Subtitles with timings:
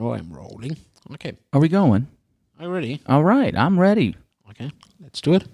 [0.00, 0.78] No, I'm rolling.
[1.12, 1.34] Okay.
[1.52, 2.08] Are we going?
[2.58, 3.02] Are you ready?
[3.06, 4.16] All right, I'm ready.
[4.48, 4.70] Okay.
[4.98, 5.46] Let's do it.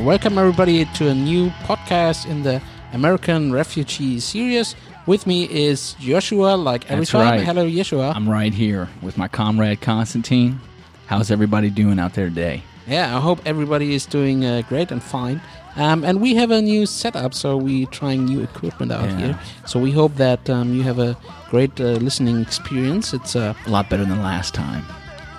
[0.00, 2.60] Welcome, everybody, to a new podcast in the
[2.92, 4.74] American Refugee Series.
[5.06, 7.20] With me is Joshua, like every That's time.
[7.38, 7.44] right.
[7.44, 8.12] Hello, Joshua.
[8.16, 10.60] I'm right here with my comrade Constantin.
[11.06, 12.62] How's everybody doing out there today?
[12.86, 15.42] Yeah, I hope everybody is doing uh, great and fine.
[15.76, 19.18] Um, and we have a new setup, so we're trying new equipment out Yeah.
[19.18, 19.38] here.
[19.66, 21.16] So we hope that um, you have a
[21.50, 23.12] great uh, listening experience.
[23.12, 24.84] It's uh, A lot better than last time.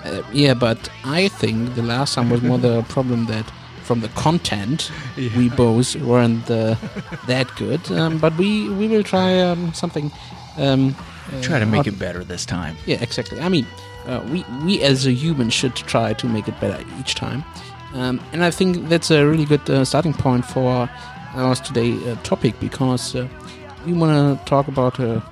[0.04, 3.50] uh, yeah, but I think the last time was more the problem that
[3.86, 4.90] from the content
[5.36, 6.74] we both weren't uh,
[7.26, 7.80] that good.
[7.90, 10.10] Um, but we we will try um, something.
[10.58, 10.94] Um,
[11.32, 12.76] uh, Try to make it better this time.
[12.86, 13.38] yeah, exactly.
[13.40, 13.66] I mean,
[14.06, 17.42] uh, we we as a human should try to make it better each time,
[17.94, 20.88] um, and I think that's a really good uh, starting point for
[21.34, 23.26] our today uh, topic because uh,
[23.86, 25.22] we want to talk about a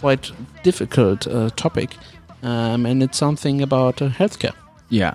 [0.00, 1.96] quite difficult uh, topic,
[2.42, 4.54] um, and it's something about uh, healthcare.
[4.90, 5.14] Yeah.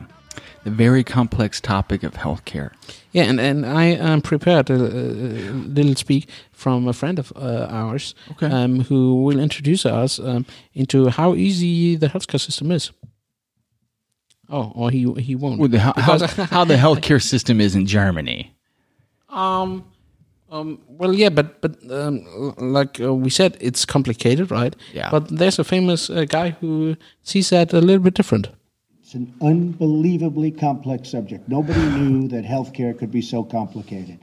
[0.67, 2.71] The very complex topic of healthcare.
[3.13, 7.67] Yeah, and, and I um, prepared a, a little speak from a friend of uh,
[7.69, 8.47] ours Okay.
[8.47, 12.91] um, who will introduce us um, into how easy the healthcare system is.
[14.49, 15.57] Oh, or he he won't.
[15.59, 16.17] Well, the, how, how,
[16.55, 18.51] how the healthcare system is in Germany.
[19.29, 19.85] Um,
[20.51, 22.25] um, well, yeah, but but um,
[22.57, 24.75] like uh, we said, it's complicated, right?
[24.93, 25.11] Yeah.
[25.11, 28.49] But there's a famous uh, guy who sees that a little bit different.
[29.07, 31.47] It's an unbelievably complex subject.
[31.47, 34.19] Nobody knew that healthcare could be so complicated.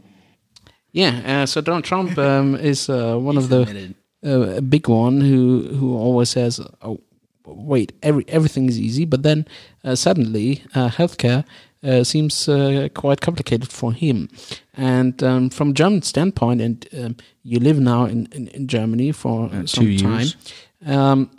[0.92, 1.22] Yeah.
[1.24, 5.96] Uh, so Donald Trump um, is uh, one of the uh, big one who who
[5.96, 7.00] always says, "Oh,
[7.46, 9.46] wait, every everything is easy," but then
[9.84, 11.44] uh, suddenly uh, healthcare
[11.82, 14.28] uh, seems uh, quite complicated for him.
[14.76, 19.46] And um, from German standpoint, and um, you live now in, in, in Germany for
[19.46, 20.36] Uh, some two time, years.
[20.84, 21.30] um,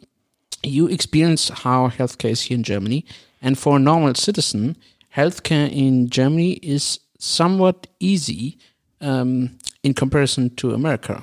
[0.64, 3.04] you experience how healthcare is here in Germany.
[3.46, 4.76] And for a normal citizen,
[5.16, 8.58] healthcare in Germany is somewhat easy
[9.02, 11.22] um, in comparison to America.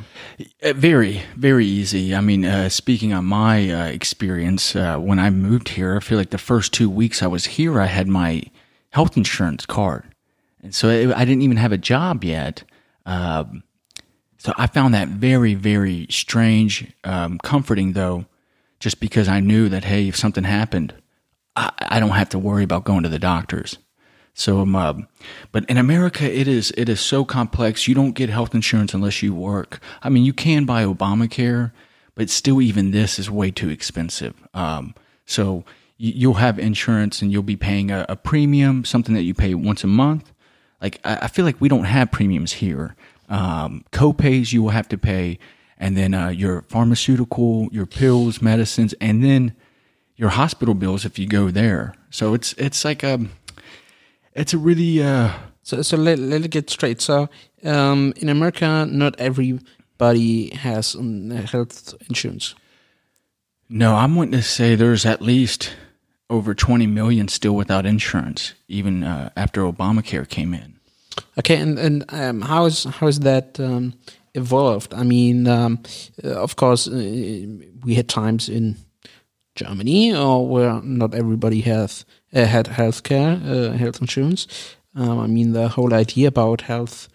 [0.63, 2.15] Uh, very, very easy.
[2.15, 6.17] I mean, uh, speaking on my uh, experience, uh, when I moved here, I feel
[6.17, 8.45] like the first two weeks I was here, I had my
[8.91, 10.05] health insurance card.
[10.63, 12.63] And so it, I didn't even have a job yet.
[13.05, 13.65] Um,
[14.39, 18.27] so I found that very, very strange, um, comforting though,
[18.79, 20.95] just because I knew that, hey, if something happened,
[21.57, 23.79] I, I don't have to worry about going to the doctors.
[24.35, 24.95] So, um, uh,
[25.51, 27.87] but in America, it is it is so complex.
[27.87, 29.81] You don't get health insurance unless you work.
[30.03, 31.73] I mean, you can buy Obamacare,
[32.15, 34.35] but still, even this is way too expensive.
[34.55, 34.95] Um,
[35.27, 35.65] so
[35.99, 39.55] you, you'll have insurance and you'll be paying a, a premium, something that you pay
[39.55, 40.33] once a month.
[40.81, 42.97] Like I, I feel like we don't have premiums here.
[43.29, 45.39] Um, co-pays you will have to pay,
[45.79, 49.55] and then uh, your pharmaceutical, your pills, medicines, and then
[50.17, 51.95] your hospital bills if you go there.
[52.11, 53.19] So it's it's like a
[54.35, 55.31] it's a really uh
[55.63, 57.01] So, so let, let it get straight.
[57.01, 57.29] So,
[57.65, 62.55] um, in America, not everybody has um, health insurance.
[63.69, 65.75] no, I'm wanting to say there's at least
[66.29, 70.81] over 20 million still without insurance, even uh, after Obamacare came in.
[71.39, 73.95] Okay, and and um, how is how is that um,
[74.35, 74.95] evolved?
[74.95, 75.79] I mean, um,
[76.25, 77.47] uh, of course, uh,
[77.85, 78.77] we had times in
[79.55, 82.05] Germany or where not everybody has
[82.35, 84.47] uh, had healthcare, uh, health insurance.
[84.95, 87.09] Um, I mean, the whole idea about health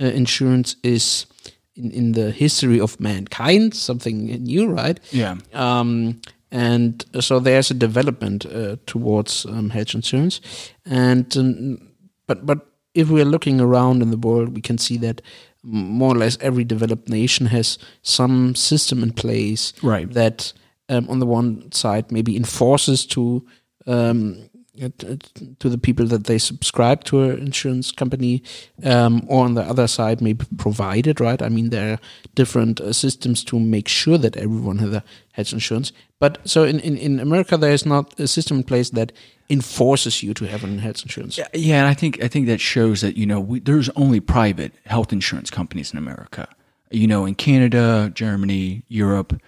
[0.00, 1.26] uh, insurance is
[1.74, 4.98] in, in the history of mankind something new, right?
[5.12, 5.36] Yeah.
[5.54, 6.20] um,
[6.50, 10.40] and so there's a development uh, towards um, health insurance,
[10.84, 11.78] and um,
[12.26, 12.58] but but
[12.94, 15.22] if we're looking around in the world, we can see that
[15.62, 20.12] more or less every developed nation has some system in place Right.
[20.12, 20.52] that
[20.88, 23.44] um, on the one side maybe enforces to
[23.86, 28.42] um, it- to the people that they subscribe to an insurance company,
[28.84, 31.20] um, or on the other side maybe provide it.
[31.20, 31.42] Right?
[31.42, 31.98] I mean, there are
[32.34, 35.02] different uh, systems to make sure that everyone has
[35.32, 35.92] health insurance.
[36.18, 39.12] But so in, in, in America, there is not a system in place that
[39.50, 41.36] enforces you to have a health insurance.
[41.36, 44.20] Yeah, yeah, and I think I think that shows that you know we, there's only
[44.20, 46.46] private health insurance companies in America.
[46.90, 49.40] You know, in Canada, Germany, Europe,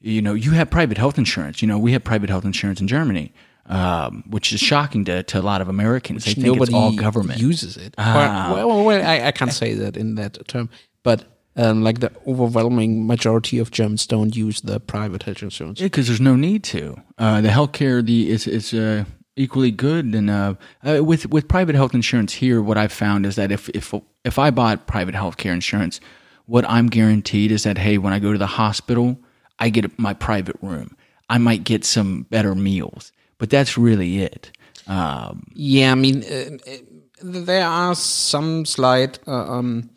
[0.00, 1.60] you know, you have private health insurance.
[1.62, 3.32] You know, we have private health insurance in Germany,
[3.66, 6.24] um, which is shocking to, to a lot of Americans.
[6.24, 7.40] they think it's all government.
[7.40, 7.94] uses it.
[7.98, 8.50] Ah.
[8.50, 10.70] Or- well, well, well, I, I can't say that in that term,
[11.02, 11.24] but
[11.56, 15.80] um, like the overwhelming majority of Germans don't use the private health insurance.
[15.80, 16.96] Yeah, because there's no need to.
[17.18, 19.04] Uh, the healthcare the is is uh,
[19.34, 20.54] equally good, and uh,
[20.86, 23.92] uh, with with private health insurance here, what I've found is that if if
[24.24, 26.00] if I bought private healthcare insurance,
[26.46, 29.18] what I'm guaranteed is that hey, when I go to the hospital,
[29.58, 30.96] I get my private room.
[31.28, 34.50] I might get some better meals, but that's really it.
[34.86, 36.76] Um, Yeah, I mean, uh, uh,
[37.22, 39.90] there are some slight uh, um,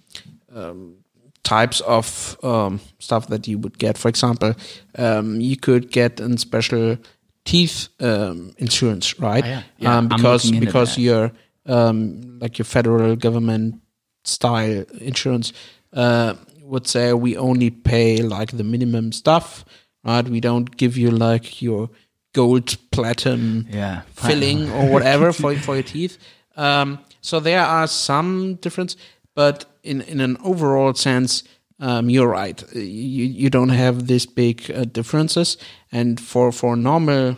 [0.54, 0.96] um,
[1.44, 3.98] types of um, stuff that you would get.
[3.98, 4.54] For example,
[4.98, 6.98] um, you could get a special
[7.46, 9.44] teeth um, insurance, right?
[9.44, 9.64] Ah, yeah.
[9.78, 11.32] Yeah, um, because because your
[11.66, 13.76] um, like your federal government
[14.24, 15.54] style insurance
[15.94, 16.36] uh,
[16.72, 19.66] would say we only pay like the minimum stuff,
[20.08, 20.30] right?
[20.30, 21.90] We don't give you like your
[22.34, 24.02] gold platinum Yeah.
[24.16, 26.18] filling or whatever for for your teeth.
[26.58, 28.98] Um, so there are some difference,
[29.36, 31.44] but in in an overall sense,
[31.80, 32.64] um, you're right.
[32.76, 35.58] You you don't have this big uh, differences,
[35.92, 37.36] and for for a normal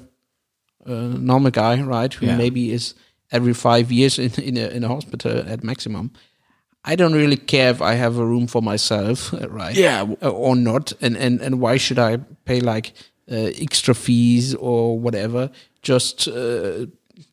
[0.85, 2.37] uh, normal guy, right, who Yeah.
[2.37, 2.95] maybe is
[3.31, 6.11] every five years in in a, in a hospital at maximum.
[6.85, 9.75] I don't really care if I have a room for myself, right?
[9.75, 10.05] Yeah.
[10.21, 12.93] uh, or not, and and and why should I pay like
[13.31, 15.49] uh, extra fees or whatever
[15.81, 16.87] just uh,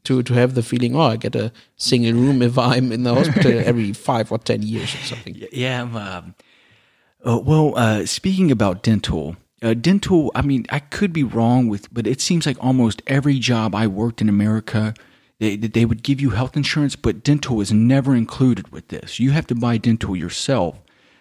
[0.05, 0.94] to to have the feeling?
[0.94, 4.62] Oh, I get a single room if I'm in the hospital every five or ten
[4.62, 5.43] years or something.
[5.52, 5.82] Yeah.
[5.82, 6.35] Um,
[7.25, 10.31] uh, well, uh, speaking about dental, uh, dental.
[10.35, 13.87] I mean, I could be wrong with, but it seems like almost every job I
[13.88, 14.94] worked in America,
[15.40, 19.19] they they would give you health insurance, but dental is never included with this.
[19.19, 20.78] You have to buy dental yourself.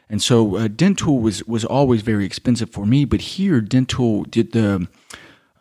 [0.09, 4.51] And so uh, dental was was always very expensive for me, but here dental did
[4.51, 4.87] the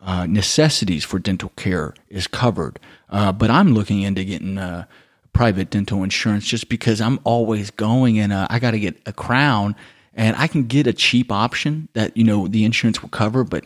[0.01, 2.79] uh, necessities for dental care is covered.
[3.09, 4.85] Uh, but I'm looking into getting uh,
[5.33, 9.13] private dental insurance just because I'm always going and uh, I got to get a
[9.13, 9.75] crown
[10.13, 13.65] and I can get a cheap option that, you know, the insurance will cover, but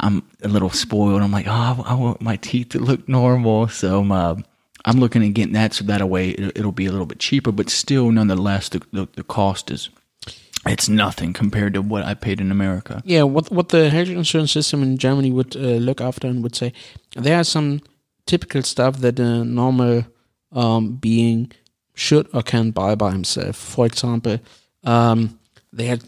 [0.00, 1.22] I'm a little spoiled.
[1.22, 3.68] I'm like, oh, I want my teeth to look normal.
[3.68, 4.36] So I'm, uh,
[4.84, 7.52] I'm looking at getting that so that way it, it'll be a little bit cheaper,
[7.52, 9.88] but still, nonetheless, the, the, the cost is,
[10.66, 13.02] it's nothing compared to what I paid in America.
[13.04, 16.56] Yeah, what what the health insurance system in Germany would uh, look after and would
[16.56, 16.72] say
[17.14, 17.80] there are some
[18.26, 20.06] typical stuff that a normal
[20.52, 21.52] um, being
[21.94, 23.56] should or can buy by himself.
[23.56, 24.38] For example,
[24.84, 25.38] um,
[25.70, 26.02] they had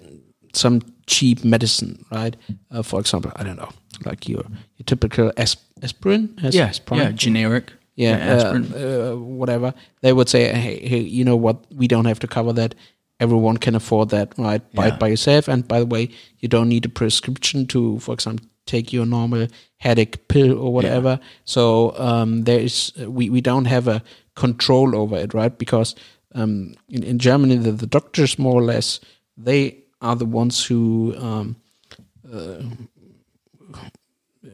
[0.54, 2.36] some cheap medicine, right?
[2.70, 3.70] Uh, for example, I don't know,
[4.04, 4.42] like your
[4.76, 7.00] your typical asp- aspirin, as- Yeah, aspirin?
[7.00, 7.72] yeah, generic.
[7.94, 8.72] yeah, aspirin.
[8.74, 9.72] uh, uh, whatever.
[10.02, 11.56] They would say, hey, hey, you know what?
[11.74, 12.74] We don't have to cover that.
[13.18, 14.60] Everyone can afford that, right?
[14.74, 14.94] Buy Yeah.
[14.94, 15.48] it by yourself.
[15.48, 16.08] And by the way,
[16.40, 19.46] you don't need a prescription to, for example, take your normal
[19.78, 21.18] headache pill or whatever.
[21.44, 24.02] So um, there is, we, we don't have a
[24.34, 25.56] control over it, right?
[25.58, 25.94] Because
[26.34, 29.00] um, in, in Germany, the, the doctors more or less,
[29.38, 31.56] they are the ones who um,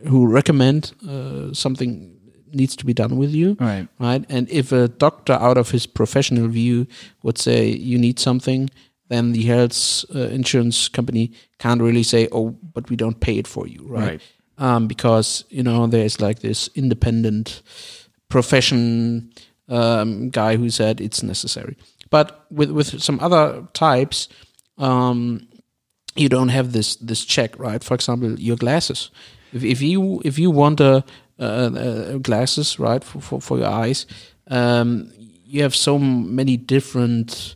[0.08, 2.18] who recommend uh, something
[2.52, 3.88] needs to be done with you Right.
[3.98, 6.86] right and if a doctor out of his professional view
[7.22, 8.68] would say you need something
[9.08, 13.46] then the health uh, insurance company can't really say oh but we don't pay it
[13.48, 14.22] for you right, Right.
[14.58, 17.62] Um, because you know there's like this independent
[18.28, 19.32] profession
[19.68, 21.76] um, guy who said it's necessary
[22.10, 24.28] but with with some other types
[24.78, 25.46] um,
[26.16, 27.82] you don't have this this check, right?
[27.84, 29.10] For example, your glasses.
[29.52, 31.04] If if you if you want a,
[31.38, 34.06] uh uh glasses, right, for, for for your eyes,
[34.48, 35.12] um,
[35.46, 37.54] you have so many different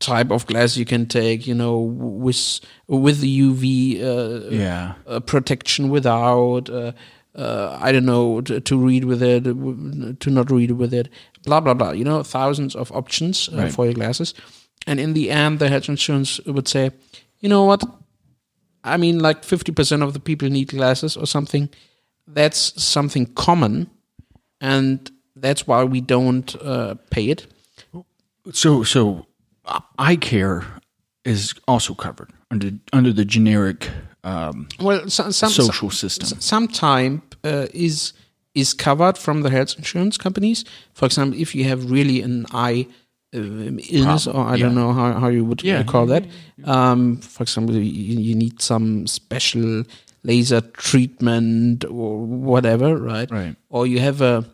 [0.00, 1.46] type of glass you can take.
[1.46, 4.94] You know, with with the UV uh, Yeah.
[5.06, 6.70] uh, protection, without.
[6.70, 6.92] Uh,
[7.34, 11.08] uh, I don't know to, to read with it, to not read with it,
[11.44, 11.92] blah blah blah.
[11.92, 13.72] You know, thousands of options uh, Right.
[13.72, 14.34] for your glasses,
[14.88, 16.90] and in the end, the health insurance would say,
[17.40, 17.82] you know what?
[18.82, 21.68] I mean, like fifty percent of the people need glasses or something.
[22.26, 23.90] That's something common,
[24.60, 27.46] and that's why we don't uh, pay it.
[28.52, 29.26] So so
[29.98, 30.64] eye care
[31.24, 33.90] is also covered under under the generic
[34.24, 36.40] um, Well, some, some social system.
[36.40, 38.14] some time uh, is
[38.54, 40.64] is covered from the health insurance companies.
[40.94, 42.86] For example, if you have really an eye
[43.32, 45.82] illness, or I don't know how, how you would Yeah.
[45.82, 46.24] call that.
[46.64, 47.82] Um, for example, you,
[48.18, 49.84] you need some special
[50.24, 53.30] laser treatment or whatever, right?
[53.30, 53.56] Right.
[53.68, 54.44] Or you have a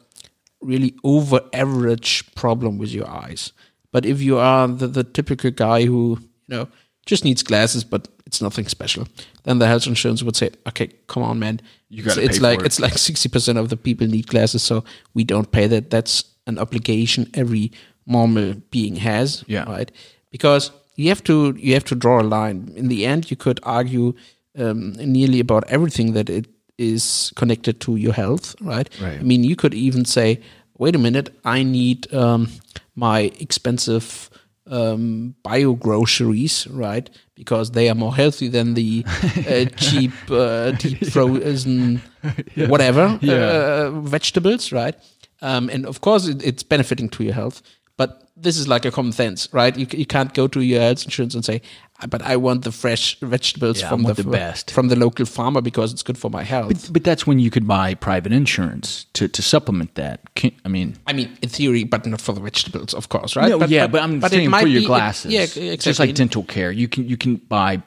[0.61, 3.53] really over average problem with your eyes.
[3.93, 6.69] But if you are the, the typical guy who, you know,
[7.07, 9.07] just needs glasses, but it's nothing special,
[9.45, 11.61] then the health insurance would say, okay, come on, man.
[11.91, 14.63] You gotta it's pay like it." it's like sixty percent of the people need glasses,
[14.63, 15.91] so we don't pay that.
[15.91, 17.71] That's an obligation every
[18.07, 19.65] normal being has, Yeah.
[19.71, 19.91] right?
[20.31, 22.73] Because you have to you have to draw a line.
[22.77, 24.15] In the end, you could argue
[24.59, 26.47] um, nearly about everything that it
[26.79, 28.89] is connected to your health, right?
[29.01, 29.19] Right.
[29.21, 30.41] I mean, you could even say,
[30.79, 32.49] "Wait a minute, I need um,
[32.95, 34.31] my expensive
[34.67, 37.11] um, bio groceries, right?
[37.35, 39.05] Because they are more healthy than the
[39.49, 42.01] uh, cheap uh, deep frozen
[42.69, 44.95] whatever uh, vegetables, right?
[45.43, 47.63] Um, and of course, it, it's benefiting to your health.
[47.97, 49.77] But this is like a common sense, right?
[49.77, 51.63] You, you can't go to your health insurance and say,
[52.03, 55.25] "Ah, "But I want the fresh vegetables Yeah, from the, the best." from the local
[55.27, 59.07] farmer because it's good for my health." But that's when you could buy private insurance
[59.13, 60.35] to, to supplement that.
[60.35, 63.49] Can- I mean, I mean, in theory, but not for the vegetables, of course, right?
[63.51, 65.33] no, yeah, but, I'm it saying for your be- it- glasses.
[65.33, 65.77] yeah, It's exactly.
[65.91, 66.73] just like dental care.
[66.73, 67.81] You can you can buy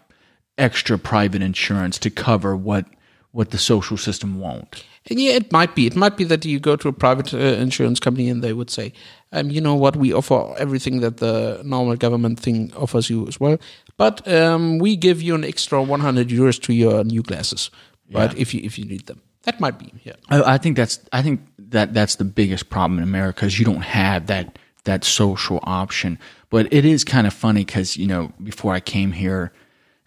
[0.58, 2.86] extra private insurance to cover what
[3.32, 4.84] what the social system won't.
[5.10, 5.86] And yeah, it might be.
[5.86, 8.70] It might be that you go to a private uh, insurance company and they would
[8.70, 8.92] say,
[9.32, 13.40] um, you know what, we offer everything that the normal government thing offers you as
[13.40, 13.58] well,
[13.98, 17.70] but um, we give you an extra 100 euros to your new glasses,
[18.12, 18.32] right?
[18.34, 18.42] Yeah.
[18.42, 19.92] If you if you need them, that might be.
[20.04, 20.14] Yeah.
[20.30, 23.66] I, I think that's I think that that's the biggest problem in America is you
[23.66, 26.18] don't have that that social option.
[26.50, 29.52] But it is kind of funny because you know before I came here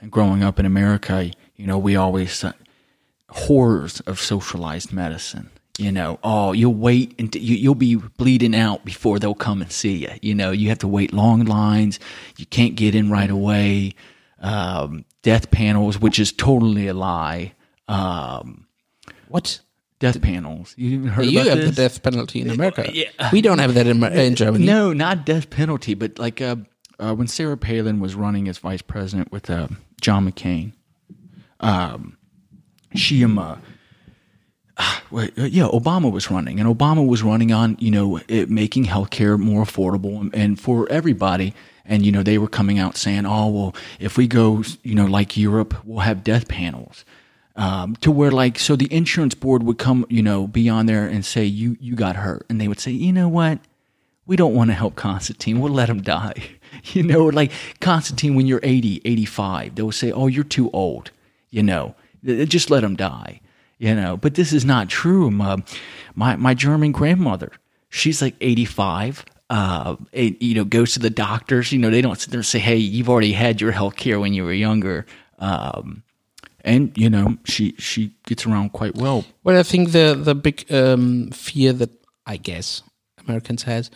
[0.00, 2.52] and growing up in America, you know we always uh,
[3.28, 5.50] horrors of socialized medicine.
[5.80, 9.72] You know, oh, you'll wait and you, you'll be bleeding out before they'll come and
[9.72, 10.10] see you.
[10.20, 11.98] You know, you have to wait long lines.
[12.36, 13.94] You can't get in right away.
[14.40, 17.54] Um, death panels, which is totally a lie.
[17.88, 18.66] Um,
[19.28, 19.60] What?
[19.98, 20.74] death panels.
[20.78, 21.70] You even heard You about have this?
[21.76, 22.90] the death penalty in America.
[22.92, 23.30] Yeah.
[23.32, 24.64] We don't have that in, in Germany.
[24.64, 26.56] No, not death penalty, but like uh,
[26.98, 29.68] uh, when Sarah Palin was running as vice president with uh,
[30.00, 30.72] John McCain,
[31.60, 32.16] um,
[32.94, 33.56] she um, uh,
[34.78, 38.50] ah, wait, uh, yeah, Obama was running, and Obama was running on you know it,
[38.50, 41.54] making healthcare more affordable and, and for everybody.
[41.84, 45.06] And you know they were coming out saying, "Oh well, if we go, you know,
[45.06, 47.04] like Europe, we'll have death panels."
[47.56, 51.06] um, to where like so the insurance board would come you know be on there
[51.06, 52.46] and say you you got hurt.
[52.48, 53.58] And they would say you know what?
[54.26, 55.60] We don't want to help Constantin.
[55.60, 56.34] We'll let him die.
[56.84, 57.50] You know like
[57.80, 61.10] Constantin when you're 80 85 they will say oh you're too old
[61.50, 61.96] you know.
[62.24, 63.40] Just let him die
[63.80, 65.56] you know but this is not true my
[66.14, 67.50] my, my german grandmother
[67.88, 71.72] she's like 85 uh, you know, goes to the doctors.
[71.72, 74.20] You know, they don't sit there and say, "Hey, you've already had your health care
[74.20, 75.06] when you were younger."
[75.40, 76.04] Um,
[76.64, 79.24] and you know she she gets around quite well.
[79.44, 81.90] Well, I think the the big um, fear that
[82.26, 82.82] I guess
[83.26, 83.90] Americans has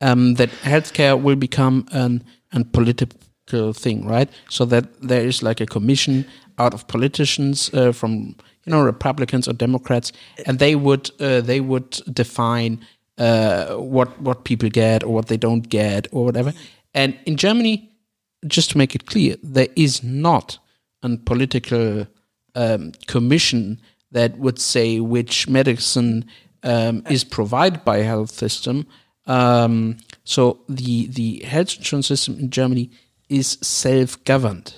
[0.00, 4.28] um, that healthcare will become an an political thing, right?
[4.48, 6.26] So that there is like a commission
[6.58, 10.12] out of politicians uh, from you know Republicans or Democrats,
[10.46, 12.80] and they would uh, they would define
[13.18, 16.52] uh, what what people get or what they don't get or whatever.
[16.94, 17.90] And in Germany,
[18.46, 20.58] just to make it clear, there is not
[21.02, 22.06] a political
[22.54, 23.80] um, commission
[24.12, 26.24] that would say which medicine
[26.62, 28.86] um, is provided by a health system.
[29.26, 32.90] Um, so the the health insurance system in Germany
[33.28, 34.74] is self governed.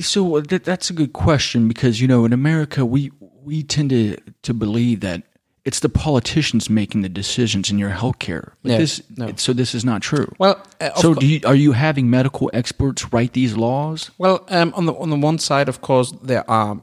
[0.00, 4.16] So that, that's a good question because you know in America we we tend to
[4.42, 5.22] to believe that
[5.64, 8.52] it's the politicians making the decisions in your healthcare.
[8.62, 9.32] But No, this no.
[9.36, 10.30] so this is not true.
[10.38, 14.10] Well, uh, so you, are you having medical experts write these laws?
[14.18, 16.80] Well, um, on the on the one side, of course, there are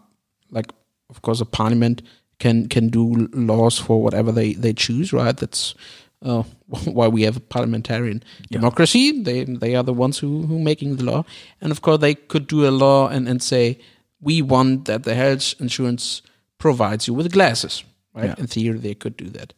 [0.51, 0.71] like,
[1.09, 2.01] of course, a parliament
[2.39, 5.13] can can do laws for whatever they they choose.
[5.13, 5.35] Right?
[5.35, 5.73] That's
[6.21, 6.43] uh,
[6.85, 9.21] why we have a parliamentarian democracy.
[9.21, 11.25] They they are the ones who who making the law,
[11.61, 13.79] and of course, they could do a law and and say
[14.21, 16.21] we want that the health insurance
[16.57, 17.83] provides you with glasses.
[18.13, 18.27] Right?
[18.27, 18.35] Yeah.
[18.37, 19.53] In theory, they could do that.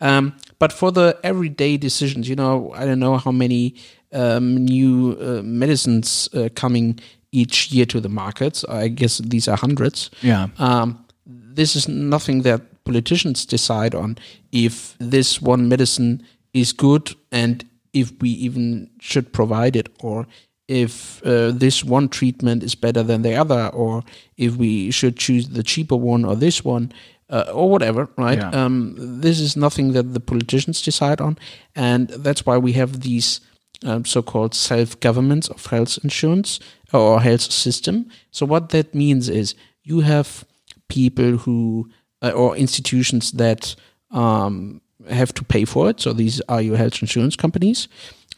[0.00, 3.76] Um, but for the everyday decisions, you know, I don't know how many
[4.12, 6.98] um, new uh, medicines uh, coming
[7.30, 8.64] each year to the markets.
[8.68, 10.10] I guess these are hundreds.
[10.20, 10.48] Yeah.
[10.58, 14.16] Um, this is nothing that politicians decide on
[14.50, 16.22] if this one medicine
[16.52, 20.26] is good and if we even should provide it or
[20.68, 24.02] if uh, this one treatment is better than the other or
[24.36, 26.92] if we should choose the cheaper one or this one
[27.30, 28.50] uh, or whatever right Yeah.
[28.50, 31.36] um, this is nothing that the politicians decide on
[31.74, 33.40] and that's why we have these
[33.84, 36.60] um, so-called self-governments of health insurance
[36.92, 40.44] or health system so what that means is you have
[40.88, 41.88] people who
[42.22, 43.74] uh, or institutions that
[44.10, 46.00] um, have to pay for it.
[46.00, 47.88] So these are your health insurance companies.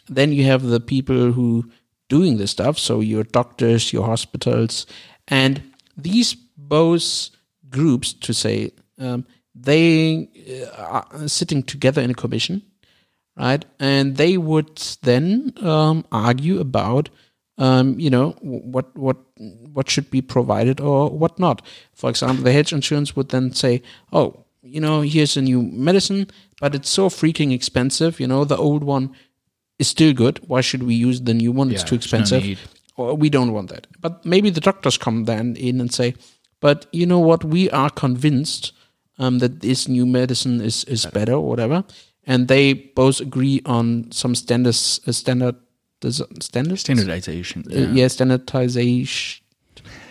[0.08, 1.70] Then you have the people who
[2.08, 2.78] doing this stuff.
[2.78, 4.86] So your doctors, your hospitals,
[5.28, 5.62] and
[5.96, 7.30] these both
[7.70, 10.28] groups to say um, they
[10.78, 12.62] uh, are sitting together in a commission,
[13.36, 13.64] right?
[13.78, 17.08] And they would then um, argue about
[17.58, 19.16] um, you know, what what
[19.72, 21.62] what should be provided or what not.
[21.92, 23.82] For example, the hedge insurance would then say,
[24.12, 26.28] "Oh, you know, here's a new medicine,
[26.60, 28.18] but it's so freaking expensive.
[28.18, 29.14] You know, the old one
[29.78, 30.40] is still good.
[30.48, 31.70] Why should we use the new one?
[31.70, 33.86] it's too there's no expensive." or we don't want that.
[34.00, 36.14] But maybe the doctors come then in and say,
[36.60, 37.44] "But you know what?
[37.44, 38.72] We are convinced
[39.18, 41.84] um, that this new medicine is is better or whatever."
[42.26, 45.56] And they both agree on some standards, uh, standard,
[46.12, 47.64] standards, Standardization.
[47.72, 49.42] uh, yeah, standardization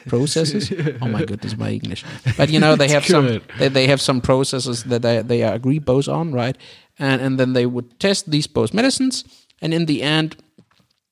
[0.08, 0.72] processes.
[1.02, 2.04] oh my goodness, my English.
[2.38, 5.80] But you know, they have some they, they have some processes that they they agree
[5.80, 6.58] both on, right?
[7.00, 9.24] And and then they would test these both medicines,
[9.62, 10.36] and in the end,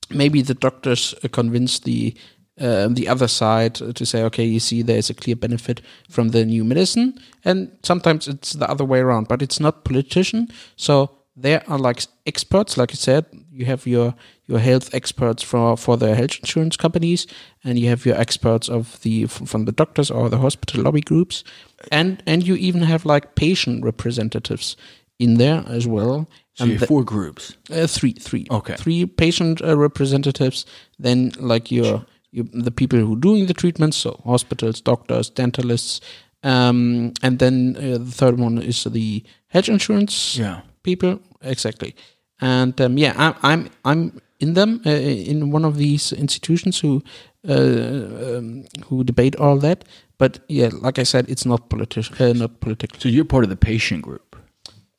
[0.09, 2.13] maybe the doctors uh, convince the
[2.59, 6.45] uh, the other side to say, okay, you see, there's a clear benefit from the
[6.45, 7.13] new medicine,
[7.45, 10.47] and sometimes it's the other way around, but it's not politician.
[10.75, 14.13] So there are like experts, like you said, you have your
[14.51, 17.27] your health experts for for the health insurance companies,
[17.63, 21.43] and you have your experts of the from the doctors or the hospital lobby groups,
[21.91, 24.77] and and you even have like patient representatives
[25.17, 26.27] in there as well.
[26.53, 27.53] So and you have the- four groups.
[27.71, 28.75] uh, three, three, Okay.
[28.75, 30.65] three patient uh, representatives.
[31.03, 36.01] Then, like your, your the people who are doing the treatments, so hospitals, doctors, dentalists,
[36.43, 40.61] um, and then uh, the third one is the health insurance Yeah.
[40.83, 41.93] people, exactly.
[42.41, 47.01] And um, yeah, I'm I'm I'm in them uh, in one of these institutions who
[47.47, 49.85] uh, um, who debate all that.
[50.17, 52.99] But yeah, like I said, it's not political, uh, not political.
[52.99, 54.35] So you're part of the patient group.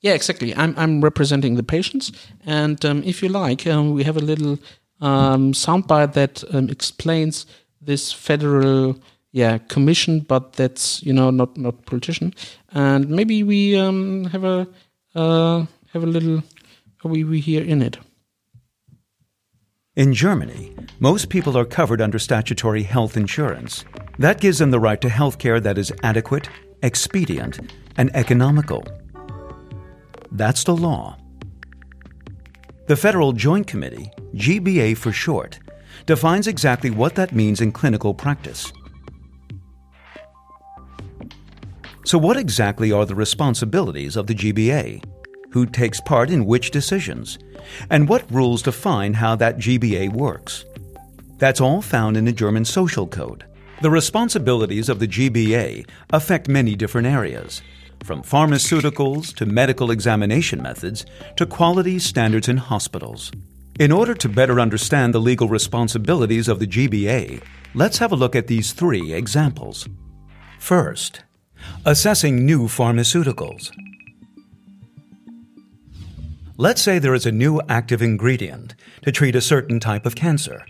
[0.00, 0.54] Yeah, exactly.
[0.54, 2.12] I'm I'm representing the patients,
[2.46, 4.58] and um, if you like, um, we have a little
[5.00, 7.46] um, soundbite that um, explains
[7.80, 8.96] this federal
[9.32, 12.34] yeah commission, but that's you know not not politician,
[12.72, 14.66] and maybe we um, have a
[15.14, 16.42] uh, have a little
[17.04, 17.98] we we hear in it.
[19.94, 23.84] In Germany, most people are covered under statutory health insurance.
[24.18, 26.48] That gives them the right to health care that is adequate,
[26.82, 27.60] expedient,
[27.98, 28.84] and economical.
[30.30, 31.18] That's the law.
[32.86, 35.58] The Federal Joint Committee, GBA for short,
[36.06, 38.72] defines exactly what that means in clinical practice.
[42.06, 45.04] So, what exactly are the responsibilities of the GBA?
[45.52, 47.38] Who takes part in which decisions?
[47.90, 50.64] And what rules define how that GBA works?
[51.36, 53.44] That's all found in the German Social Code.
[53.82, 57.60] The responsibilities of the GBA affect many different areas,
[58.02, 61.04] from pharmaceuticals to medical examination methods
[61.36, 63.30] to quality standards in hospitals.
[63.78, 67.42] In order to better understand the legal responsibilities of the GBA,
[67.74, 69.88] let's have a look at these three examples.
[70.58, 71.24] First,
[71.84, 73.70] assessing new pharmaceuticals.
[76.62, 80.64] Let's say there is a new active ingredient to treat a certain type of cancer.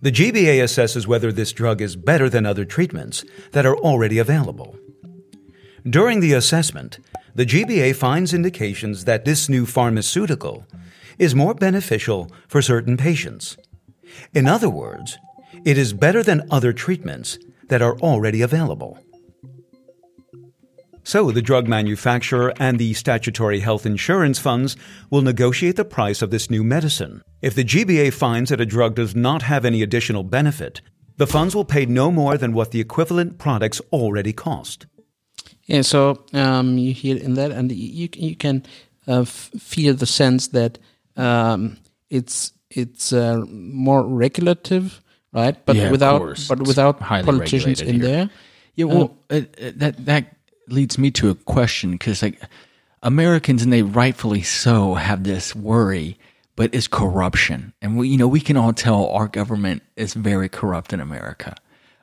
[0.00, 4.76] The GBA assesses whether this drug is better than other treatments that are already available.
[5.82, 7.00] During the assessment,
[7.34, 10.64] the GBA finds indications that this new pharmaceutical
[11.18, 13.56] is more beneficial for certain patients.
[14.32, 15.18] In other words,
[15.64, 19.00] it is better than other treatments that are already available.
[21.08, 24.76] So, the drug manufacturer and the statutory health insurance funds
[25.08, 27.22] will negotiate the price of this new medicine.
[27.40, 30.82] If the GBA finds that a drug does not have any additional benefit,
[31.16, 34.84] the funds will pay no more than what the equivalent products already cost.
[35.64, 38.66] Yeah, so um, you hear in that, and you you can
[39.06, 40.78] uh, f- feel the sense that
[41.16, 41.78] um,
[42.10, 45.00] it's it's uh, more regulative,
[45.32, 45.56] right?
[45.64, 46.48] But Yeah, without course.
[46.48, 48.02] but without highly politicians in here.
[48.04, 48.30] there.
[48.74, 50.34] Yeah, well, it, it- that that
[50.72, 52.40] leads me to a question because like
[53.02, 56.18] Americans, and they rightfully so, have this worry,
[56.56, 60.48] but it's corruption, and we you know we can all tell our government is very
[60.48, 61.54] corrupt in America.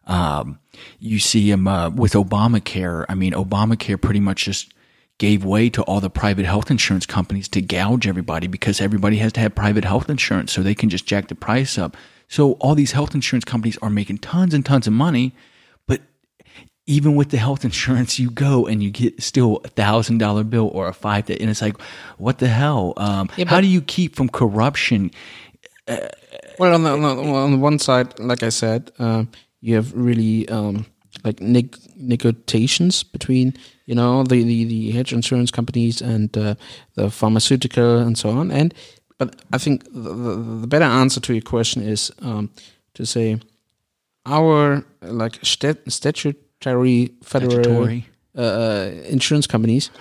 [0.08, 0.60] Um,
[1.00, 3.06] you see him uh, with Obamacare.
[3.10, 4.74] I mean, Obamacare pretty much just
[5.18, 9.32] gave way to all the private health insurance companies to gouge everybody because everybody has
[9.34, 11.96] to have private health insurance so they can just jack the price up.
[12.28, 15.34] So all these health insurance companies are making tons and tons of money,
[16.88, 20.70] even with the health insurance, you go and you get still a thousand dollar bill
[20.74, 21.80] or a five, and it's like,
[22.18, 22.94] what the hell?
[22.98, 25.12] Um, Yeah, how do you keep from corruption?
[26.58, 29.30] Well, on the, on the, on the one side, like I said, um,
[29.62, 30.86] you have really um,
[31.24, 33.54] like neg- negotiations between
[33.86, 36.56] you know the, the, the hedge insurance companies and uh,
[36.96, 38.52] the pharmaceutical and so on.
[38.52, 38.74] And
[39.18, 42.50] but I think the, the, the better answer to your question is um,
[42.94, 43.40] to say
[44.26, 45.92] our like stat-
[46.66, 48.06] statutory federal Statutory.
[48.38, 49.92] uh, insurance companies,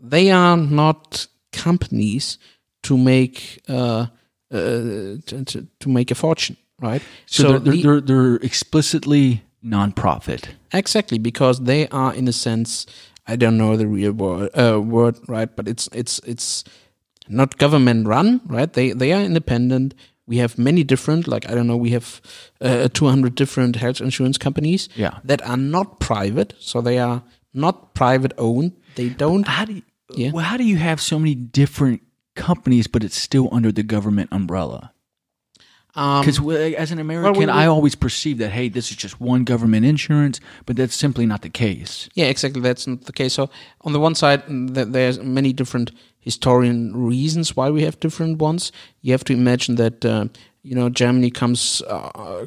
[0.00, 2.38] they are not companies
[2.82, 4.06] to make uh,
[4.50, 5.44] uh, to,
[5.80, 7.02] to, make a fortune, right?
[7.26, 10.48] So, they're, they're, the- they're, they're explicitly nonprofit.
[10.72, 12.86] Exactly, because they are in a sense,
[13.26, 16.64] I don't know the real word, uh, word right, but it's it's it's
[17.28, 18.72] not government run, right?
[18.72, 19.94] They they are independent.
[20.26, 22.20] We have many different, like I don't know, we have
[22.60, 25.18] uh, 200 different health insurance companies Yeah.
[25.24, 28.72] that are not private, so they are not private owned.
[28.94, 29.46] They don't.
[29.48, 29.82] How do you,
[30.14, 30.30] Yeah.
[30.32, 32.02] well, how do you have so many different
[32.36, 34.92] companies, but it's still under the government umbrella?
[35.94, 36.38] Um, Because
[36.74, 40.40] as an American, we- I always perceive that hey, this is just one government insurance,
[40.64, 42.08] but that's simply not the case.
[42.14, 42.62] Yeah, exactly.
[42.62, 43.34] That's not the case.
[43.34, 43.50] So
[43.82, 45.90] on the one side, there's many different
[46.22, 48.72] historian reasons why we have different ones.
[49.02, 50.26] You have to imagine that uh,
[50.62, 52.46] you know Germany comes uh, uh,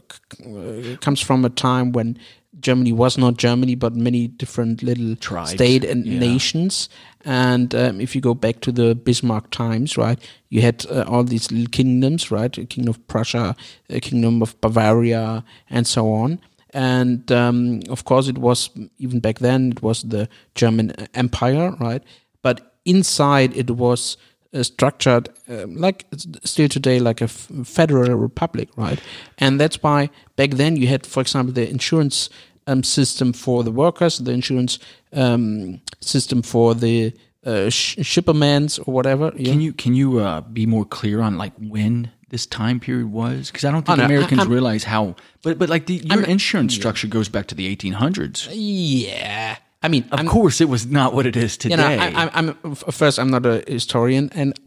[1.02, 2.18] comes from a time when
[2.60, 6.20] Germany was not Germany, but many different little Tribes, state and yeah.
[6.20, 6.90] nations.
[7.26, 11.24] And um, if you go back to the Bismarck times, right, you had uh, all
[11.24, 13.56] these little kingdoms, right, a kingdom of Prussia,
[13.90, 16.40] a kingdom of Bavaria, and so on
[16.76, 22.04] and um, of course it was even back then it was the German Empire, right?
[22.42, 24.18] But inside it was
[24.54, 26.06] uh, structured um, like
[26.44, 29.00] still today, like a f- federal republic, right?
[29.38, 32.30] And that's why back then you had, for example, the insurance
[32.68, 34.80] um, system for the workers, the insurance
[35.14, 37.14] um, system for the
[37.46, 39.32] uh, sh- shippermans or whatever.
[39.36, 39.52] yeah.
[39.52, 43.52] Can you can you uh, be more clear on like when this time period was?
[43.52, 45.16] Because I don't think Oh, no, Americans I'm- realize how.
[45.44, 48.48] But but like the your I'm- insurance structure goes back to the 1800s.
[48.52, 51.76] Yeah, I mean, Of I'm, course, it was not what it is today.
[51.76, 53.20] you know, I, I'm first.
[53.20, 54.60] I'm not a historian, and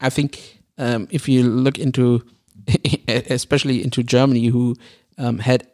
[0.00, 2.22] I think um, if you look into,
[3.08, 4.76] especially into Germany, who
[5.16, 5.66] um, had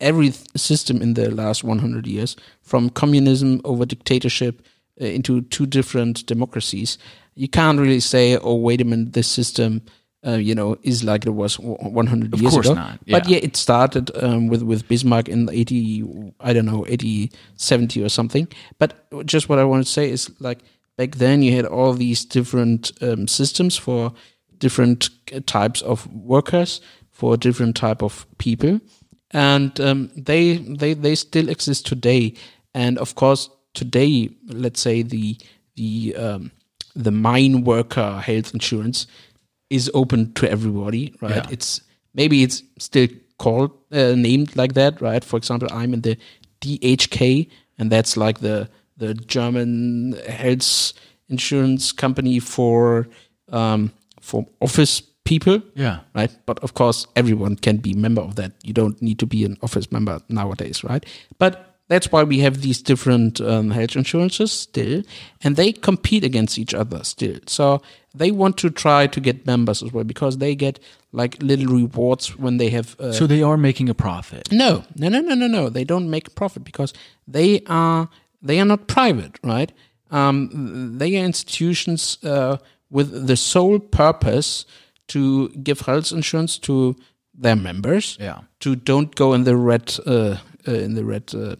[0.00, 4.62] every system in the last 100 years, from communism over dictatorship
[5.00, 6.96] uh, into two different democracies,
[7.34, 9.82] you can't really say, "Oh, wait a minute, this system."
[10.24, 12.74] Uh, you know, is like it was w- 100 Of years course ago.
[12.76, 13.38] not, But yeah.
[13.38, 16.04] yeah, it started um, with with Bismarck in 80,
[16.38, 18.46] I don't know, 80, 70 or something.
[18.78, 18.94] But
[19.26, 20.60] just what I want to say is like
[20.96, 24.12] back then you had all these different um, systems for
[24.58, 26.80] different uh, types of workers,
[27.10, 28.80] for different type of people,
[29.32, 32.34] and um, they they they still exist today.
[32.74, 35.36] And of course, today, let's say the
[35.74, 36.52] the um,
[36.94, 39.06] the mine worker health insurance
[39.72, 41.36] is open to everybody, right?
[41.36, 41.46] Yeah.
[41.50, 41.80] It's
[42.14, 43.08] maybe it's still
[43.38, 45.24] called uh, named like that, right?
[45.24, 46.16] For example, I'm in the
[46.60, 50.92] DAK, and that's like the the German health
[51.28, 53.08] insurance company for
[53.48, 56.00] um, for office people, yeah.
[56.14, 56.30] right?
[56.46, 58.52] But of course, everyone can be member of that.
[58.62, 61.04] You don't need to be an office member nowadays, right?
[61.38, 65.02] But that's why we have these different um, health insurances still,
[65.44, 67.38] and they compete against each other still.
[67.46, 67.82] So
[68.18, 70.78] they want to try to get members as well because they get
[71.12, 72.96] like little rewards when they have.
[72.98, 74.48] Uh, So they are making a profit.
[74.52, 75.68] no, no, no, no, no, no.
[75.70, 76.94] They don't make a profit because
[77.32, 78.08] they are
[78.46, 79.72] they are not private, right?
[80.10, 82.56] Um, they are institutions uh,
[82.90, 84.66] with the sole purpose
[85.06, 86.94] to give health insurance to
[87.42, 88.16] their members.
[88.20, 88.38] Yeah.
[88.58, 90.36] To don't go in the red uh, uh,
[90.70, 91.56] in the red uh,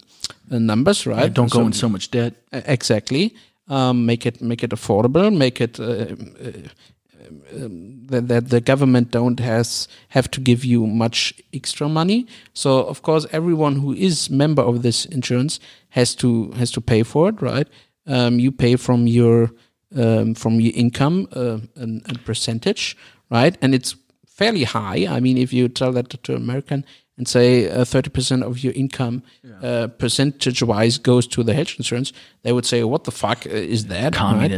[0.51, 1.33] uh, numbers, right?
[1.33, 2.35] Don't go So- in so much debt.
[2.53, 3.35] uh, exactly.
[3.69, 5.35] Um, make it make it affordable.
[5.37, 10.87] Make it uh, uh, um, that, that the government don't has have to give you
[10.87, 12.27] much extra money.
[12.55, 15.61] So of course, everyone who is member of this insurance
[15.91, 17.69] has to has to pay for it, right?
[18.07, 19.51] Um, you pay from your
[19.97, 22.97] um, from your income uh, a percentage,
[23.31, 23.57] right?
[23.63, 23.95] And it's
[24.27, 25.07] fairly high.
[25.09, 26.85] I mean, if you tell that to an American
[27.23, 29.23] and say uh, thirty percent of your income
[29.63, 33.87] uh, percentage wise goes to the health insurance, they would say, "What the fuck is
[33.87, 34.51] that?" right?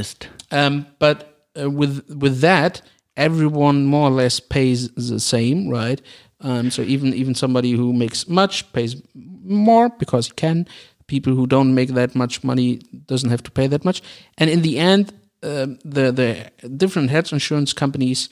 [0.51, 1.17] Um, but
[1.61, 2.83] uh, with with that,
[3.17, 6.01] everyone more or less pays the same, right?
[6.41, 8.97] Um, so even even somebody who makes much pays
[9.45, 10.67] more because he can.
[11.07, 14.03] People who don't make that much money doesn't have to pay that much.
[14.39, 18.29] And in the end, um the the different health insurance companies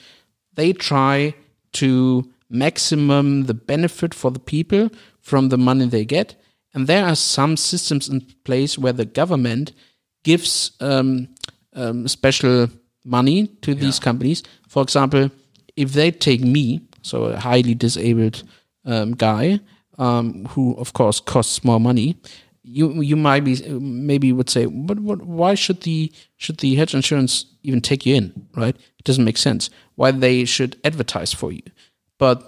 [0.55, 1.35] they try
[1.73, 6.37] to maximum the benefit for the people from the money they get.
[6.75, 9.73] And there are some systems in place where the government
[10.23, 11.29] gives um,
[11.75, 12.69] um, special
[13.05, 14.43] money to these companies.
[14.69, 15.31] For example,
[15.77, 18.45] if they take me, so a highly disabled
[18.85, 19.61] um, guy,
[19.99, 22.17] um, who of course costs more money,
[22.63, 26.95] you you might be maybe would say, but what, why should the should the health
[26.95, 28.47] insurance even take you in?
[28.57, 28.77] Right?
[28.77, 29.69] It doesn't make sense.
[29.97, 31.63] Why they should advertise for you?
[32.23, 32.39] But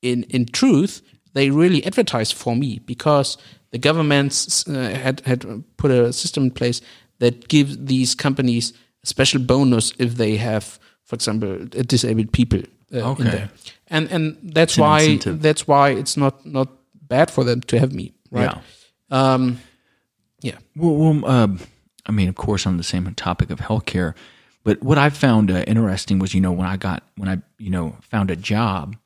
[0.00, 1.02] in in truth,
[1.34, 3.36] they really advertise for me because
[3.70, 4.72] the governments uh,
[5.04, 5.44] had had
[5.76, 6.80] put a system in place
[7.18, 8.72] that gives these companies
[9.04, 10.64] a special bonus if they have,
[11.04, 12.60] for example, uh, disabled people
[12.94, 13.24] uh, Okay.
[13.24, 13.48] in there,
[13.86, 15.42] and and that's an why incentive.
[15.42, 16.68] that's why it's not not
[17.08, 18.56] bad for them to have me, right?
[19.10, 19.58] Um,
[20.40, 20.58] yeah.
[20.76, 21.58] Well, well um,
[22.08, 24.14] I mean, of course, on the same topic of healthcare,
[24.64, 27.70] but what I found uh, interesting was, you know, when I got when I, you
[27.70, 28.96] know, found a job,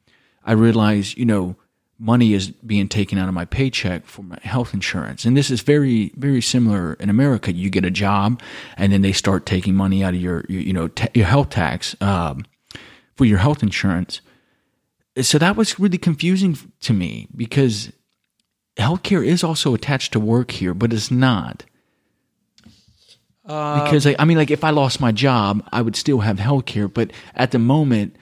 [0.46, 1.56] I realized, you know,
[1.98, 5.60] money is being taken out of my paycheck for my health insurance, and this is
[5.62, 7.52] very, very similar in America.
[7.52, 8.40] You get a job,
[8.76, 11.50] and then they start taking money out of your, your you know, ta- your health
[11.50, 12.44] tax um,
[13.16, 14.20] for your health insurance.
[15.20, 17.90] So that was really confusing to me because
[18.76, 21.64] healthcare is also attached to work here, but it's not.
[23.84, 26.92] because like, I mean, like if I lost my job, I would still have healthcare,
[26.92, 28.16] but at the moment,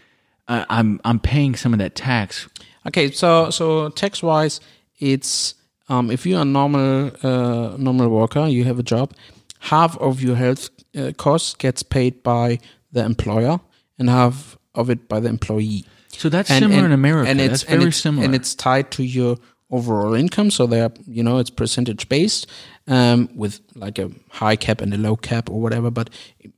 [0.48, 2.48] uh, I'm I'm paying some of that tax.
[2.86, 4.60] Okay, so so tax wise,
[4.98, 5.54] it's
[5.88, 9.12] um, if you're a normal uh, normal worker, you have a job,
[9.60, 12.58] half of your health uh, costs gets paid by
[12.92, 13.60] the employer,
[13.98, 15.84] and half of it by the employee.
[16.08, 17.28] So that's similar in America.
[17.28, 18.24] And that's it's and very it's, similar.
[18.24, 19.36] and it's tied to your
[19.70, 20.50] overall income.
[20.50, 22.46] So they're you know it's percentage based
[22.86, 25.90] um, with like a high cap and a low cap or whatever.
[25.90, 26.10] But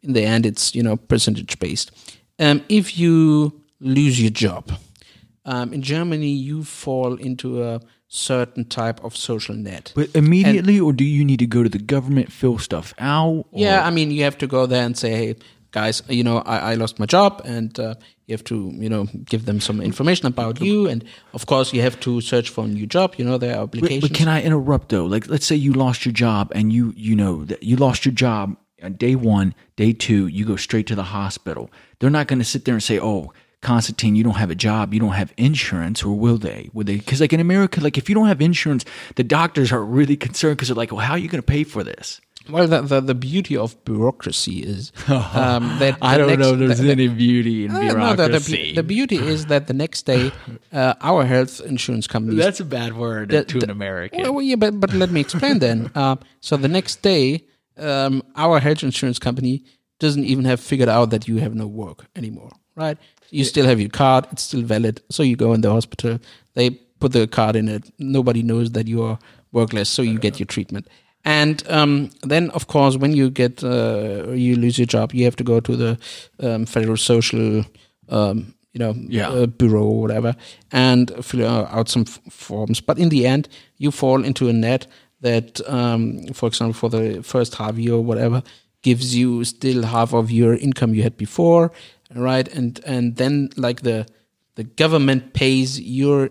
[0.02, 1.90] in the end, it's you know percentage based.
[2.38, 4.72] Um, if you lose your job,
[5.44, 9.92] um, in Germany, you fall into a certain type of social net.
[9.94, 13.44] but immediately, or do you need to go to the government, fill stuff out?
[13.52, 15.34] or- Yeah, I mean, you have to go there and say, "Hey,
[15.72, 17.94] guys, you know, I, I lost my job," and uh,
[18.26, 21.82] you have to, you know, give them some information about you, and of course, you
[21.82, 23.14] have to search for a new job.
[23.18, 25.04] You know, there are But, but can I interrupt though?
[25.06, 28.14] Like, let's say you lost your job, and you you know that you lost your
[28.14, 31.70] job on day one, day two, you go straight to the hospital.
[31.98, 34.92] They're not going to sit there and say, "Oh, Constantin, you don't have a job,
[34.94, 36.70] you don't have insurance," or will they?
[36.72, 36.96] Will they?
[36.96, 38.84] Because like in America, like if you don't have insurance,
[39.16, 41.64] the doctors are really concerned because they're like, "Well, how are you going to pay
[41.64, 46.38] for this?" well, the, the the beauty of bureaucracy is um, that I don't next-
[46.40, 46.54] know.
[46.54, 48.74] There's the- any beauty in Uh, no, the, the, bureaucracy.
[48.74, 50.30] the beauty is that the next day,
[50.72, 54.22] uh, our health insurance companies That's a bad word to the- an American.
[54.22, 55.90] Well, well, yeah, but but let me explain then.
[55.96, 57.42] Uh, so the next day,
[57.78, 59.64] um, our health insurance company
[59.98, 62.98] doesn't even have figured out that you have no work anymore, right?
[63.30, 65.00] You still have your card; it's still valid.
[65.10, 66.18] So you go in the hospital,
[66.54, 67.90] they put the card in it.
[67.98, 69.18] Nobody knows that you are
[69.52, 70.86] workless, so you get your treatment.
[71.24, 75.36] And um, then, of course, when you get uh, you lose your job, you have
[75.36, 75.98] to go to the
[76.40, 77.64] um, federal social
[78.08, 79.30] um, you know, Yeah.
[79.30, 80.36] uh, bureau or whatever,
[80.70, 82.80] and fill out some f- forms.
[82.80, 84.86] But in the end, you fall into a net
[85.22, 88.42] that, um, for example, for the first half year or whatever,
[88.82, 91.72] gives you still half of your income you had before,
[92.18, 92.48] right?
[92.48, 94.06] And and then like the
[94.54, 96.30] the government pays your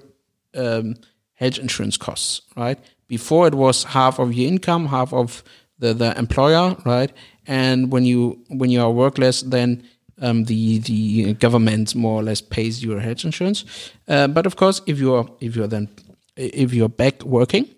[0.55, 0.95] um,
[1.33, 2.79] health insurance costs, right?
[3.07, 5.43] Before it was half of your income, half of
[5.77, 7.11] the, the employer, right?
[7.45, 9.83] And when you when you are workless, then
[10.21, 13.65] um, the the government more or less pays your health insurance.
[14.07, 15.89] Uh, but of course, if you're if you're then
[16.35, 17.69] if you're back working,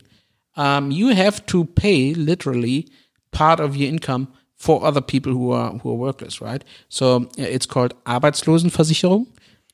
[0.55, 2.87] um, you have to pay literally
[3.31, 6.63] part of your income for other people who are who are workless, right?
[6.89, 9.27] So uh, it's called Arbeitslosenversicherung.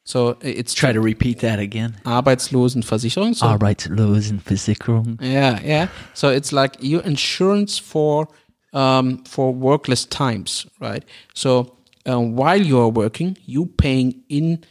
[0.06, 1.96] So uh, it's Try to repeat that again.
[2.06, 3.36] Arbeitslosenversicherung.
[3.36, 5.18] So Arbeitslosenversicherung.
[5.22, 5.88] yeah, yeah.
[6.14, 8.28] So it's like your insurance for
[8.74, 11.04] um, for workless times, right?
[11.34, 14.64] So um, while you are working, you paying in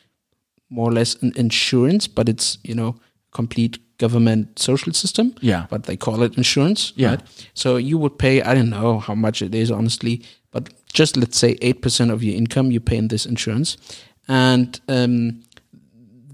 [0.69, 2.97] more or less an insurance, but it's you know
[3.33, 5.27] complete government social system.
[5.41, 5.67] Yeah.
[5.71, 6.93] but they call it insurance.
[6.97, 7.11] Yeah.
[7.11, 7.23] Right?
[7.55, 8.35] So you would pay.
[8.43, 10.15] I don't know how much it is honestly,
[10.51, 10.63] but
[10.93, 13.77] just let's say eight percent of your income you pay in this insurance,
[14.29, 15.43] and um,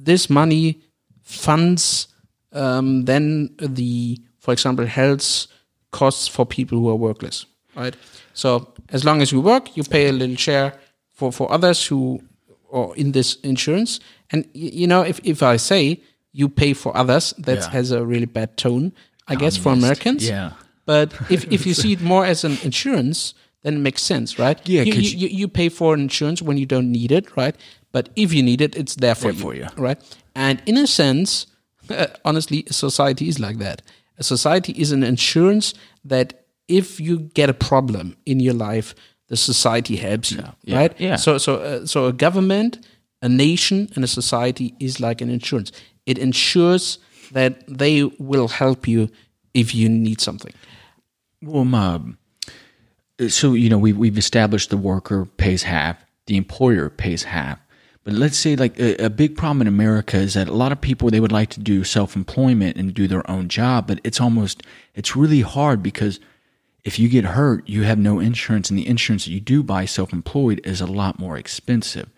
[0.05, 0.81] this money
[1.23, 2.09] funds
[2.53, 5.47] um, then the, for example, health
[5.91, 7.97] costs for people who are workless, right?
[8.35, 10.75] So as long as you work, you pay a little share
[11.15, 12.23] for, for others who
[12.73, 14.01] are in this insurance.
[14.31, 16.01] And you know, if, if I say
[16.33, 17.71] you pay for others, that Yeah.
[17.71, 18.93] has a really bad tone,
[19.27, 20.29] I guess, for Americans.
[20.29, 20.53] Yeah.
[20.87, 24.59] But if, if you see it more as an insurance, then it makes sense, right?
[24.69, 27.57] Yeah, you, you, you, you pay for insurance when you don't need it, right?
[27.93, 29.67] But if you need it, it's there for, There you, for you.
[29.77, 29.99] right?
[30.35, 31.47] And in a sense,
[32.25, 33.83] honestly, a society is like that.
[34.19, 38.95] A society is an insurance that if you get a problem in your life,
[39.29, 40.77] the society helps you, Yeah.
[40.77, 41.01] right?
[41.01, 41.17] Yeah.
[41.17, 42.79] So, so, uh, so a government,
[43.23, 45.73] a nation, and a society is like an insurance.
[46.09, 46.99] It ensures
[47.33, 49.11] that they will help you
[49.53, 50.55] if you need something.
[51.43, 52.17] Well, um,
[53.29, 57.61] so you know we we've established the worker pays half, the employer pays half.
[58.05, 60.81] But let's say like a, a big problem in America is that a lot of
[60.81, 64.19] people they would like to do self employment and do their own job, but it's
[64.19, 64.63] almost
[64.95, 66.21] it's really hard because
[66.85, 69.85] if you get hurt, you have no insurance, and the insurance that you do buy
[69.85, 72.09] self employed is a lot more expensive.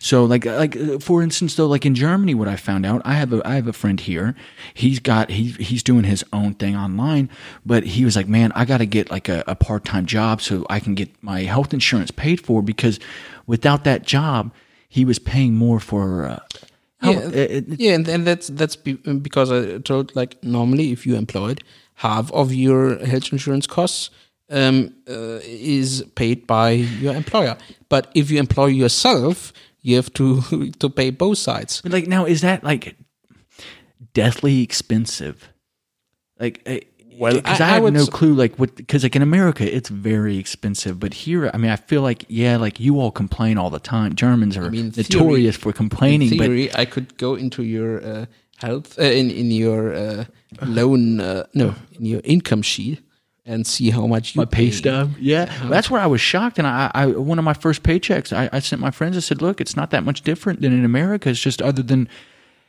[0.00, 3.14] So like like uh, for instance though like in Germany what I found out I
[3.14, 4.34] have a I have a friend here.
[4.74, 7.28] He's got he he's doing his own thing online
[7.66, 10.64] but he was like man I got to get like a, a part-time job so
[10.70, 13.00] I can get my health insurance paid for because
[13.46, 14.52] without that job
[14.88, 16.38] he was paying more for uh,
[17.02, 20.92] Yeah, health- it- it- yeah, and, and that's that's be, because I told like normally
[20.92, 21.62] if you employed
[21.94, 24.10] half of your health insurance costs
[24.50, 26.70] um, uh, is paid by
[27.02, 27.56] your employer,
[27.88, 29.52] but if you employ yourself,
[29.88, 30.26] you have to
[30.80, 31.80] to pay both sides.
[31.82, 32.96] But like now, is that like
[34.14, 35.48] deathly expensive?
[36.40, 36.80] Like, eh,
[37.18, 38.34] Well, because I- I, I have would no s- clue.
[38.34, 38.74] Like, what?
[38.76, 42.56] Because like in America, it's very expensive, but here, I mean, I feel like yeah,
[42.56, 44.14] like you all complain all the time.
[44.14, 48.04] Germans are mean, notorious theory- for complaining, in but theory, I could go into your
[48.04, 48.26] uh,
[48.58, 50.24] health uh, in in your uh,
[50.66, 53.00] loan uh, no in your income sheet
[53.48, 55.14] and see how much you my pay stub.
[55.18, 56.58] Yeah, that's where I was shocked.
[56.58, 59.16] And I, I, one of my first paychecks, I, I sent my friends.
[59.16, 61.30] I said, "Look, it's not that much different than in America.
[61.30, 62.08] It's just other than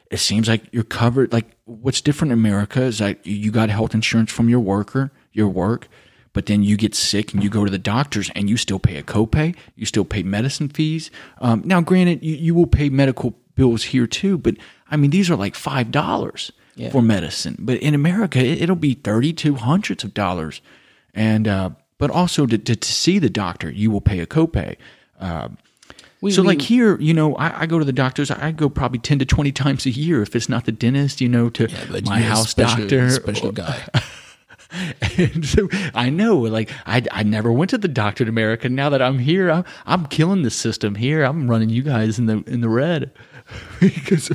[0.10, 1.34] it seems like you're covered.
[1.34, 5.50] Like what's different in America is that you got health insurance from your worker, your
[5.50, 5.88] work."
[6.32, 8.98] But then you get sick and you go to the doctors and you still pay
[8.98, 9.56] a copay.
[9.76, 11.10] You still pay medicine fees.
[11.42, 14.56] Um, now, granted, you, you will pay medical bills here too, but
[14.90, 16.90] I mean, these are like five dollars Yeah.
[16.92, 17.56] for medicine.
[17.60, 20.62] But in America, it, it'll be thirty to hundreds of dollars
[21.14, 24.76] and uh, but also to, to, to see the doctor, you will pay a copay.
[25.20, 25.50] Uh,
[26.22, 28.32] We- so, we- like here, you know, I, I go to the doctors.
[28.32, 31.28] I go probably ten to twenty times a year if it's not the dentist, you
[31.30, 33.10] know, to but my house special- doctor.
[33.10, 33.82] special guy.
[35.18, 38.70] and so I know, like, I, I never went to the doctor in America.
[38.70, 41.24] Now that I'm here, I'm, I'm killing the system here.
[41.24, 43.12] I'm running you guys in the in the red.
[43.80, 44.32] because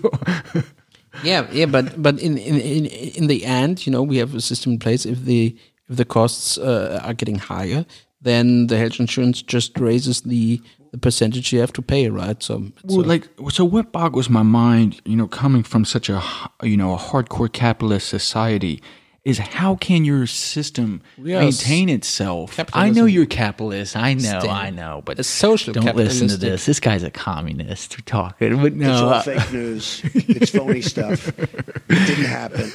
[1.23, 4.41] Yeah, yeah, but but in in in in the end, you know, we have a
[4.41, 5.07] system in place.
[5.07, 5.57] If the
[5.89, 7.85] if the costs uh, are getting higher,
[8.23, 10.61] then the health insurance just raises the
[10.93, 12.43] the percentage you have to pay, right?
[12.43, 16.23] So, Well, a- like, so what boggles my mind, you know, coming from such a
[16.63, 18.81] you know, a hardcore capitalist society,
[19.25, 22.61] is how can your system We are maintain itself?
[22.75, 23.97] I know you're capitalist.
[23.97, 24.49] I know, Stand.
[24.49, 26.67] I know, but A social don't listen to this.
[26.67, 27.97] This guy's a communist.
[27.97, 30.03] We're talking, but It's no, all uh, fake news.
[30.15, 31.29] It's phony stuff.
[31.39, 32.73] It didn't happen.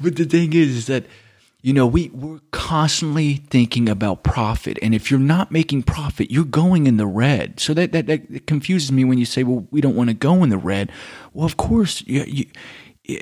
[0.00, 1.04] But the thing is, is that
[1.62, 6.44] you know we we're constantly thinking about profit, and if you're not making profit, you're
[6.44, 7.58] going in the red.
[7.58, 10.42] So that that, that confuses me when you say, "Well, we don't want to go
[10.42, 10.92] in the red."
[11.32, 12.46] Well, of course, you, you,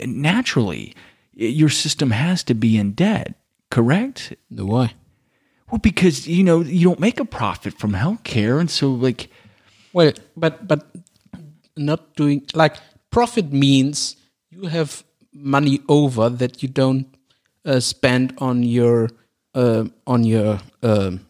[0.06, 0.94] naturally,
[1.36, 3.34] your system has to be in debt.
[3.70, 4.34] Correct?
[4.50, 4.94] the why?
[5.70, 9.28] Well, because you know you don't make a profit from healthcare, and so like
[9.92, 10.86] Well, but but
[11.76, 12.76] not doing like
[13.10, 14.16] profit means
[14.50, 17.06] you have money over that you don't
[17.64, 19.10] uh, spend on your
[19.54, 21.26] uh, on your um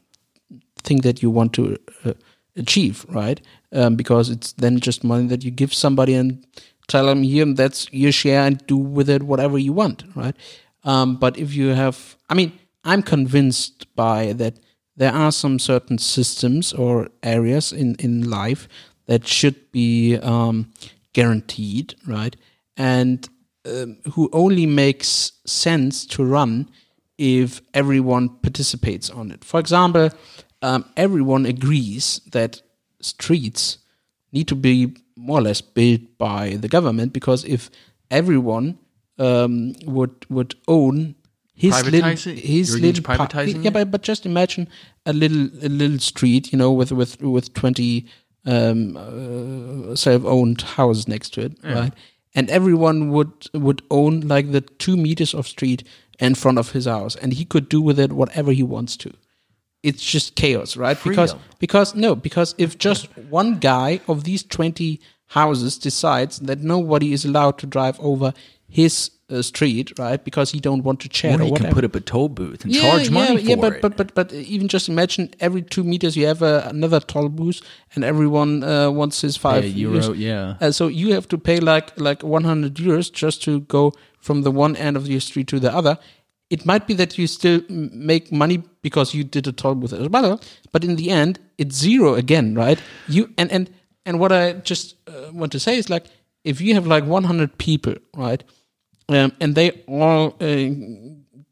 [0.82, 2.12] thing that you want to uh,
[2.56, 3.40] achieve, right?
[3.72, 6.46] Um, because it's then just money that you give somebody and
[6.88, 10.36] tell them here that's your share and do with it whatever you want, right?
[10.84, 12.52] Um, but if you have, I mean,
[12.84, 14.58] I'm convinced by that
[14.96, 18.68] there are some certain systems or areas in in life
[19.06, 20.72] that should be um,
[21.12, 22.36] guaranteed, right?
[22.76, 23.28] And
[23.64, 26.68] um, who only makes sense to run
[27.18, 29.44] if everyone participates on it.
[29.44, 30.10] For example,
[30.62, 32.62] um, everyone agrees that
[33.00, 33.78] streets
[34.32, 37.70] need to be more or less built by the government because if
[38.10, 38.78] everyone
[39.18, 41.14] um, would would own
[41.54, 44.68] his little his little privatizing yeah, but but just imagine
[45.06, 48.06] a little a little street, you know, with with with twenty
[48.44, 51.92] um, uh, self-owned houses next to it, right?
[52.34, 55.82] And everyone would would own like the two meters of street
[56.20, 59.12] in front of his house, and he could do with it whatever he wants to.
[59.88, 60.98] It's just chaos, right?
[61.02, 61.56] Because Freedom.
[61.64, 67.24] because no, because if just one guy of these twenty houses decides that nobody is
[67.24, 68.32] allowed to drive over
[68.68, 70.22] his uh, street, right?
[70.24, 72.72] Because he don't want to chat or whatever can put up a toll booth and
[72.72, 73.82] charge money yeah, for but, it.
[73.82, 77.60] But but but even just imagine every two meters you have uh, another toll booth,
[77.94, 80.18] and everyone uh, wants his five Yeah, euro, euros.
[80.18, 80.56] yeah.
[80.60, 84.50] Uh, so you have to pay like like 100 euros just to go from the
[84.50, 85.98] one end of your street to the other.
[86.48, 90.40] It might be that you still make money because you did a toll with well,
[90.70, 92.80] but in the end, it's zero again, right?
[93.08, 93.68] You and and
[94.04, 96.04] and what I just uh, want to say is like
[96.44, 98.44] if you have like 100 people, right,
[99.08, 100.68] um, and they all uh,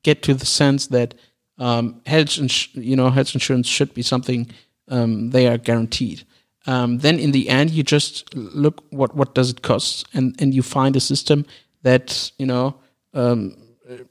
[0.05, 1.14] get to the sense that
[1.59, 4.47] um, health, ins- you know, health insurance should be something
[4.87, 6.22] um, they are guaranteed.
[6.68, 10.55] Um, then in the end, you just look what what does it cost, and and
[10.55, 11.47] you find a system
[11.82, 12.76] that you know
[13.12, 13.57] um,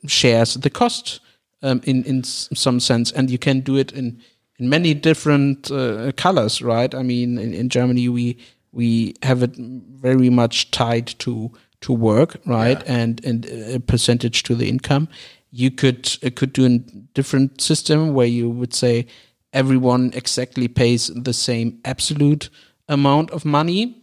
[0.07, 1.21] shares the cost
[1.63, 4.21] um, in in some sense, and you can do it in
[4.59, 6.93] in many different uh, colors, right?
[6.93, 8.37] I mean, in, in Germany we
[8.71, 11.51] we have it very much tied to
[11.81, 15.07] to work, right, and and a percentage to the income.
[15.51, 16.77] You could uh, could do a
[17.13, 19.07] different system where you would say
[19.53, 22.49] everyone exactly pays the same absolute
[22.87, 24.01] amount of money.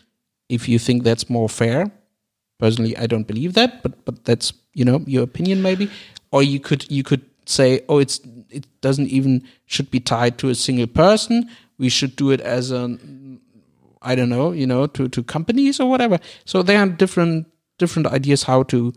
[0.49, 1.91] If you think that's more fair,
[2.59, 5.91] personally, I don't believe that, but but that's you know your opinion maybe.
[6.33, 8.21] Or you could you could say, oh, it's
[8.51, 11.49] it doesn't even should be tied to a single person.
[11.79, 12.99] We should do it as a
[14.03, 16.19] I don't know, you know, to to companies or whatever.
[16.45, 17.47] So there are different
[17.79, 18.93] different ideas how to,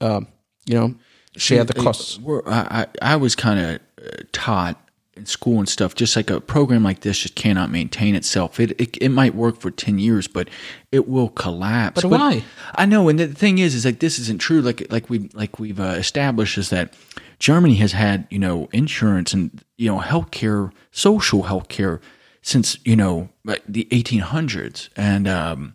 [0.00, 0.20] uh,
[0.66, 0.94] you know,
[1.36, 2.18] share the costs.
[2.46, 4.80] I, I was kind of uh, taught
[5.16, 8.58] in school and stuff, just like a program like this just cannot maintain itself.
[8.58, 10.48] It, it it might work for ten years, but
[10.90, 12.02] it will collapse.
[12.02, 12.44] But why?
[12.74, 14.62] I know, and the thing is, is like this isn't true.
[14.62, 16.94] Like like we like we've uh, established is that
[17.40, 22.00] Germany has had you know insurance and you know healthcare, social healthcare
[22.42, 25.74] since you know like the 1800s, and um,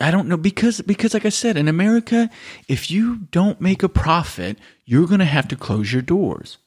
[0.00, 2.28] I don't know because because like I said in America,
[2.68, 6.58] if you don't make a profit, you're going to have to close your doors.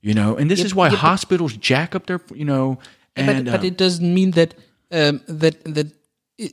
[0.00, 2.78] You know, and this is why but- hospitals jack up their you know
[3.16, 4.54] and but, but uh, it doesn't mean that
[4.92, 5.92] um, that that
[6.40, 6.50] i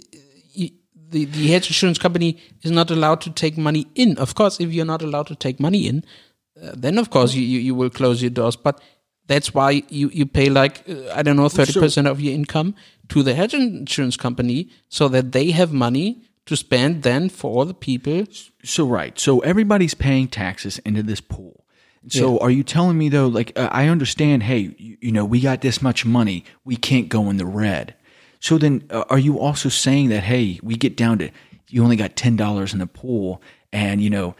[0.58, 0.72] i
[1.12, 4.18] the the health insurance company is not allowed to take money in.
[4.18, 6.04] Of course, if you're not allowed to take money in,
[6.62, 8.56] uh, then of course you, you, you will close your doors.
[8.56, 8.82] But
[9.28, 12.76] that's why you, you pay like uh, I don't know thirty percent of your income
[13.10, 17.66] to the health insurance company so that they have money to spend then for all
[17.66, 18.26] the people.
[18.64, 19.20] So right.
[19.20, 21.66] So everybody's paying taxes into this pool.
[22.08, 23.28] So are you telling me though?
[23.28, 24.44] Like uh, I understand.
[24.44, 26.46] Hey, you, you know, we got this much money.
[26.64, 27.96] We can't go in the red.
[28.40, 31.32] So then, uh, are you also saying that hey, we get down to
[31.70, 33.42] you only got ten dollars in the pool,
[33.74, 34.36] and you know,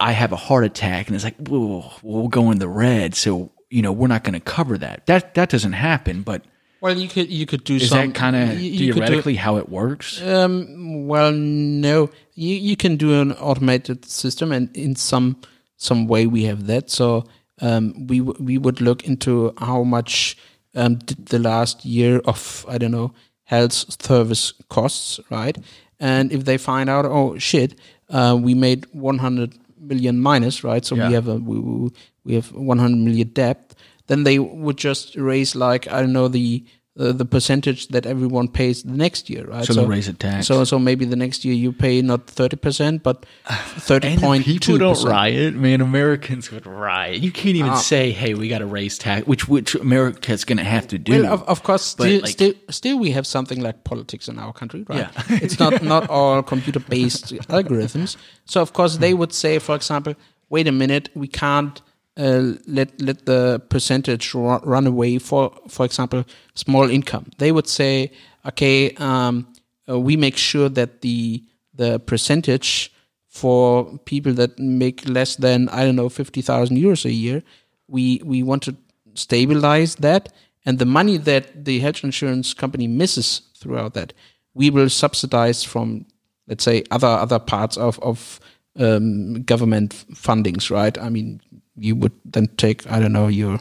[0.00, 3.14] I have a heart attack, and it's like, well, we'll go in the red.
[3.14, 5.06] So you know, we're not going to cover that.
[5.06, 6.22] That that doesn't happen.
[6.22, 6.44] But
[6.80, 9.56] Well, you could you could do is some that kind of you do- theoretically how
[9.56, 10.22] it works?
[10.22, 15.36] Um, well, no, you you can do an automated system, and in some
[15.76, 16.90] some way we have that.
[16.90, 17.24] So
[17.60, 20.36] um, we w- we would look into how much
[20.74, 23.12] um, did the last year of I don't know
[23.44, 23.72] health
[24.02, 25.56] service costs, right?
[25.98, 27.74] And if they find out, oh shit,
[28.10, 30.84] uh, we made 100 million minus, right?
[30.84, 31.08] So Yeah.
[31.08, 31.90] we have a we, we
[32.24, 33.74] we have 100 million debt.
[34.06, 36.64] Then they would just raise like I don't know the
[36.98, 39.64] uh, the percentage that everyone pays the next year, right?
[39.64, 40.46] So they'll raise the tax.
[40.46, 44.66] So so maybe the next year you pay not thirty percent, but thirty point people
[44.66, 45.10] two don't percent.
[45.10, 45.80] riot, man.
[45.80, 47.22] Americans would riot.
[47.22, 50.64] You can't even say, "Hey, we got to raise tax," which which America's going to
[50.64, 51.22] have to do.
[51.22, 54.52] Well, of, of course, still, like- still, still, we have something like politics in our
[54.52, 54.98] country, right?
[54.98, 55.10] Yeah.
[55.28, 58.16] it's not not all computer based algorithms.
[58.46, 60.14] So, of course, they would say, for example,
[60.48, 61.82] wait a minute, we can't
[62.16, 67.30] uh, let let the percentage ru- run away for, for example, small income.
[67.38, 68.12] They would say,
[68.46, 69.46] okay, um,
[69.88, 71.42] uh, we make sure that the
[71.74, 72.92] the percentage
[73.28, 77.42] for people that make less than I don't know fifty thousand euros a year,
[77.86, 78.76] we we want to
[79.14, 80.32] stabilize that,
[80.64, 84.12] and the money that the health insurance company misses throughout that,
[84.54, 86.06] we will subsidize from
[86.48, 88.40] let's say other other parts of of
[88.78, 90.96] um, government fundings, right?
[90.98, 91.40] I mean,
[91.78, 93.60] you would then take I don't know your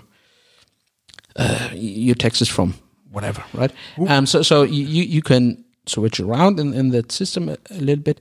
[1.35, 2.75] uh, your taxes from
[3.11, 3.71] whatever, right?
[4.07, 7.79] Um, so so you you you can switch around in, in that system a, a
[7.79, 8.19] little bit,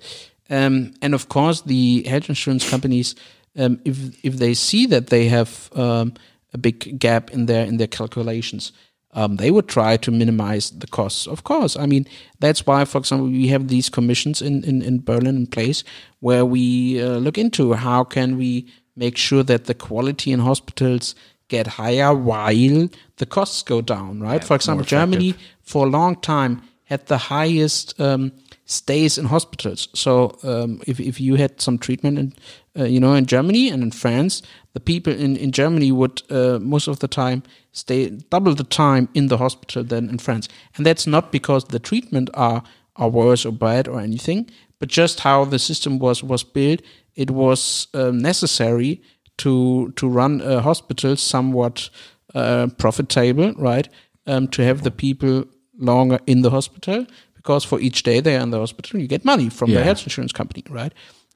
[0.50, 3.14] um, and of course the health insurance companies,
[3.56, 6.14] um, if if they see that they have um,
[6.52, 8.72] a big gap in their in their calculations.
[9.16, 11.28] Um, they would try to minimize the costs.
[11.28, 12.04] Of course, I mean
[12.40, 15.84] that's why, for example, we have these commissions in, in, in Berlin in place
[16.18, 18.66] where we uh, look into how can we
[18.96, 21.14] make sure that the quality in hospitals
[21.48, 24.42] get higher while the costs go down, right?
[24.42, 28.32] For example, Germany for a long time had the highest um,
[28.66, 29.88] stays in hospitals.
[29.94, 32.34] So um, if, if you had some treatment in,
[32.78, 34.42] uh, you know, in Germany and in France,
[34.72, 37.42] the people in, in Germany would uh, most of the time
[37.72, 40.48] stay double the time in the hospital than in France.
[40.76, 42.62] And that's not because the treatment are,
[42.96, 46.80] are worse or bad or anything, but just how the system was, was built.
[47.16, 49.00] It was um, necessary
[49.38, 51.90] to to run a hospital somewhat
[52.34, 53.88] uh, profitable, right?
[54.26, 55.44] Um, to have the people
[55.78, 59.24] longer in the hospital because for each day they are in the hospital, you get
[59.24, 60.92] money from the health insurance company, right?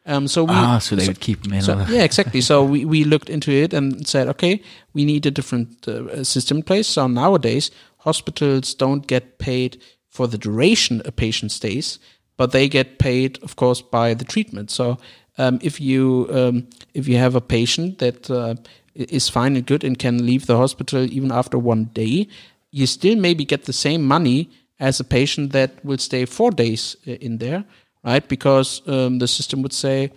[0.07, 1.63] Um, so we, ah, so they would keep them in.
[1.63, 2.41] so, uh, yeah, exactly.
[2.41, 4.63] So we, we looked into it and said, okay,
[4.95, 6.87] we need a different uh, system in place.
[6.87, 11.99] So nowadays, hospitals don't get paid for the duration a patient stays,
[12.39, 14.71] but they get paid, of course, by the treatment.
[14.71, 14.97] So
[15.39, 18.55] um, if you um, if you have a patient that uh,
[18.95, 22.29] is fine and good and can leave the hospital even after one day,
[22.71, 26.97] you still maybe get the same money as a patient that will stay four days
[27.07, 27.65] uh, in there,
[28.05, 28.29] right?
[28.29, 30.11] Because um, the system would say,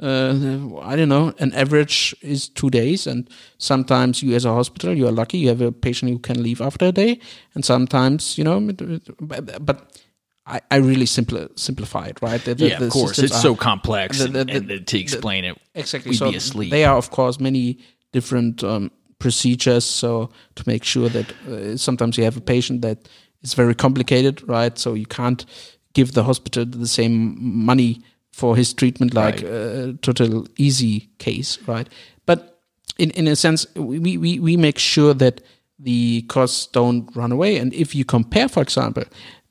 [0.00, 0.34] uh,
[0.82, 5.08] I don't know, an average is two days, and sometimes you, as a hospital, you
[5.08, 7.18] are lucky you have a patient who can leave after a day,
[7.54, 8.60] and sometimes you know,
[9.60, 9.90] but
[10.46, 12.42] I, I really simpli- simplify it, right?
[12.44, 13.18] The- the- yeah, of course.
[13.18, 16.14] It's are- so complex, the- and, and to explain it, Exactly.
[16.14, 16.30] so.
[16.30, 17.78] There are, of course, many
[18.12, 19.84] different um, procedures.
[19.84, 23.08] So to make sure that uh, sometimes you have a patient that
[23.42, 24.78] is very complicated, right?
[24.78, 25.44] So you can't
[25.94, 29.44] give the hospital the same money for his treatment like Right.
[29.44, 31.88] a total easy case, right?
[32.26, 32.60] But
[32.98, 35.40] in in a sense, we we we make sure that
[35.78, 37.58] the costs don't run away.
[37.60, 39.04] And if you compare, for example,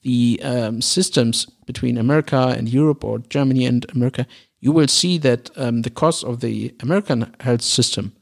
[0.06, 4.26] the um, systems between America and Europe or Germany and America,
[4.60, 8.14] you will see that um, the cost of the American health system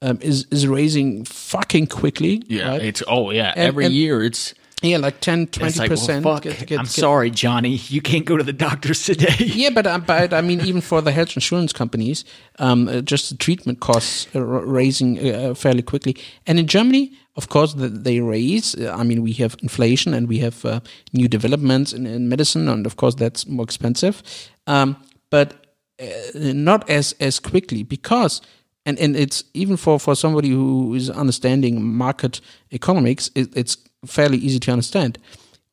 [0.00, 2.42] um, is is raising fucking quickly.
[2.48, 2.82] yeah, right?
[2.82, 3.52] it's oh yeah.
[3.56, 6.24] And- Every and- year, it's yeah, like 10, 20 it's like well, percent.
[6.24, 6.70] fuck.
[6.72, 7.80] I'm sorry, Johnny.
[7.88, 9.34] You can't go to the doctors today.
[9.62, 12.24] Yeah, but uh, but I mean, even for the health insurance companies,
[12.58, 14.44] um, uh, just the treatment costs are
[14.80, 16.14] raising uh, fairly quickly.
[16.46, 18.74] And in Germany, of course, the, they raise.
[18.74, 20.80] Uh, I mean, we have inflation and we have uh,
[21.12, 24.22] new developments in, in medicine, and of course, that's more expensive.
[24.66, 24.96] Um,
[25.30, 25.66] but
[26.00, 28.40] uh, not as as quickly because.
[28.86, 34.36] And, and it's even for, for somebody who is understanding market economics, it, it's fairly
[34.36, 35.18] easy to understand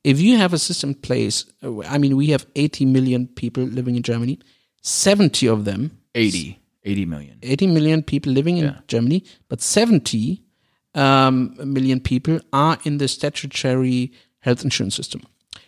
[0.03, 3.63] if you have a system in place, uh, I mean, we have 80 million people
[3.63, 4.39] living in Germany,
[4.81, 7.37] 70 of them, 80, 80 million.
[7.41, 10.41] 80 million people living in Germany, but 70
[10.93, 15.21] um, million people are in the statutory health insurance system.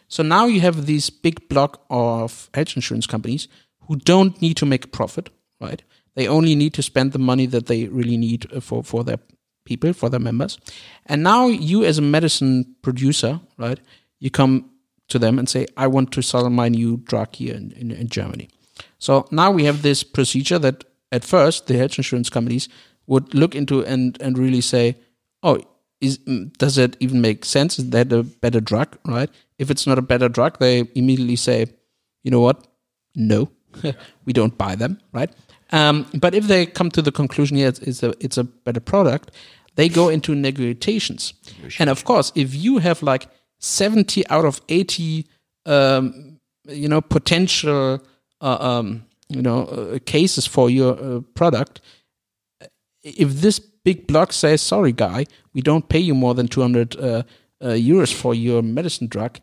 [0.08, 3.48] So now you have this big block of health insurance companies
[3.88, 5.82] who don't need to make a profit, right?
[6.16, 9.18] They only need to spend the money that they really need uh, for, for their
[9.66, 10.60] people, for their members.
[11.06, 13.80] And now you, as a medicine producer, right,
[14.20, 14.70] you come
[15.10, 18.08] to them and say, I want to sell my new drug here in, in, in
[18.08, 18.50] Germany.
[19.00, 22.70] So now we have this procedure that at first the health insurance companies
[23.08, 24.96] would look into and, and really say,
[25.44, 25.60] oh,
[26.02, 27.80] is, mm, does that even make sense?
[27.80, 29.30] Is that a better drug, right?
[29.58, 31.68] If it's not a better drug, they immediately say,
[32.24, 32.68] you know what?
[33.16, 33.50] No,
[34.26, 35.32] we don't buy them, right?
[35.72, 38.80] Um, but if they come to the conclusion, yeah, it's, it's a it's a better
[38.80, 39.32] product,
[39.76, 41.34] they go into negotiations.
[41.80, 43.28] And of course, if you have like
[43.60, 45.28] seventy out of eighty,
[45.66, 48.04] um, you know, potential,
[48.42, 51.82] uh, um, you know, uh, cases for your uh, product,
[53.02, 56.96] if this big block says, "Sorry, guy, we don't pay you more than two hundred
[56.96, 57.24] uh,
[57.62, 59.40] uh, euros for your medicine drug,"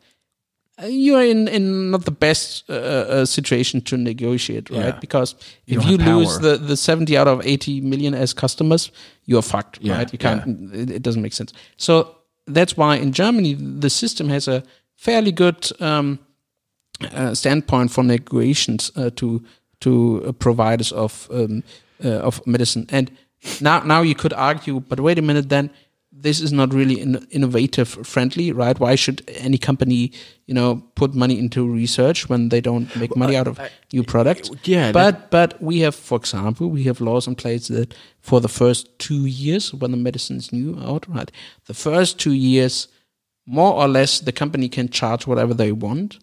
[0.82, 4.84] uh, you are in, in not the best uh, uh, situation to negotiate, right?
[4.94, 4.98] Yeah.
[5.00, 5.34] Because
[5.66, 6.56] You if you lose power.
[6.58, 8.92] the, the seventy out of eighty million as customers,
[9.24, 10.12] you are fucked, Yeah, right?
[10.12, 10.74] You can't.
[10.74, 11.52] It, it doesn't make sense.
[11.76, 12.16] So
[12.46, 14.62] that's why in Germany the system has a
[14.96, 15.70] fairly good.
[15.80, 16.18] Um,
[17.14, 19.42] uh, standpoint for negotiations uh, to
[19.80, 21.62] to uh, providers of um,
[22.04, 22.86] uh, of medicine.
[22.90, 23.10] And
[23.60, 25.70] now now you could argue, but wait a minute, then
[26.12, 28.78] this is not really in, innovative friendly, right?
[28.78, 30.12] Why should any company
[30.46, 33.60] you know put money into research when they don't make money out of
[33.92, 34.50] new products?
[34.64, 38.48] yeah, but but we have, for example, we have laws in place that for the
[38.48, 41.30] first two years when the medicine is new out, right?
[41.66, 42.88] The first two years,
[43.46, 46.18] more or less, the company can charge whatever they want.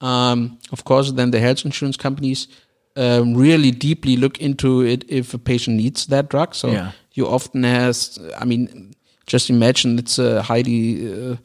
[0.00, 2.48] Um, of course, then the health insurance companies
[2.96, 6.54] um, really deeply look into it if a patient needs that drug.
[6.54, 6.92] So Yeah.
[7.12, 8.94] you often has, I mean,
[9.26, 11.36] just imagine it's a highly uh,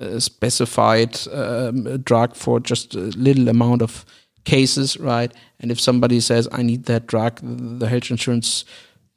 [0.00, 4.04] uh, specified um, drug for just a little amount of
[4.44, 5.32] cases, right?
[5.60, 7.40] And if somebody says, "I need that drug,"
[7.80, 8.64] the health insurance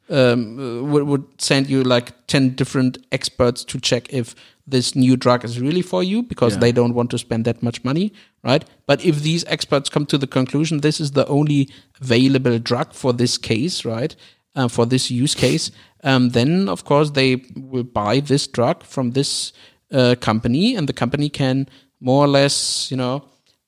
[0.10, 4.36] um, would, would send you like 10 different experts to check if
[4.72, 6.60] this new drug is really for you because Yeah.
[6.62, 8.12] they don't want to spend that much money,
[8.44, 8.64] right?
[8.86, 11.70] But if these experts come to the conclusion this is the only
[12.02, 14.16] available drug for this case, right?
[14.56, 15.72] Uh, for this use case,
[16.04, 19.54] um, then of course they will buy this drug from this
[19.92, 21.68] uh, company and the company can
[22.00, 23.24] more or less, you know,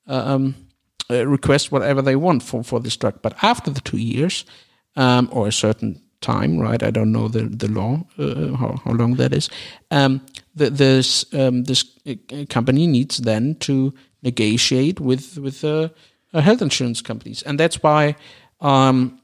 [0.06, 0.54] um,
[1.10, 3.14] uh, request whatever they want for, for this drug.
[3.22, 4.44] But after the two years,
[4.96, 6.82] um, or a certain time, right?
[6.82, 9.48] I don't know the the law uh, how how long that is.
[9.90, 10.20] Um,
[10.54, 12.14] the, this um, this uh,
[12.48, 13.92] company needs then to
[14.22, 15.88] negotiate with with uh,
[16.32, 18.16] uh, health insurance companies, and that's why.
[18.60, 19.18] Um,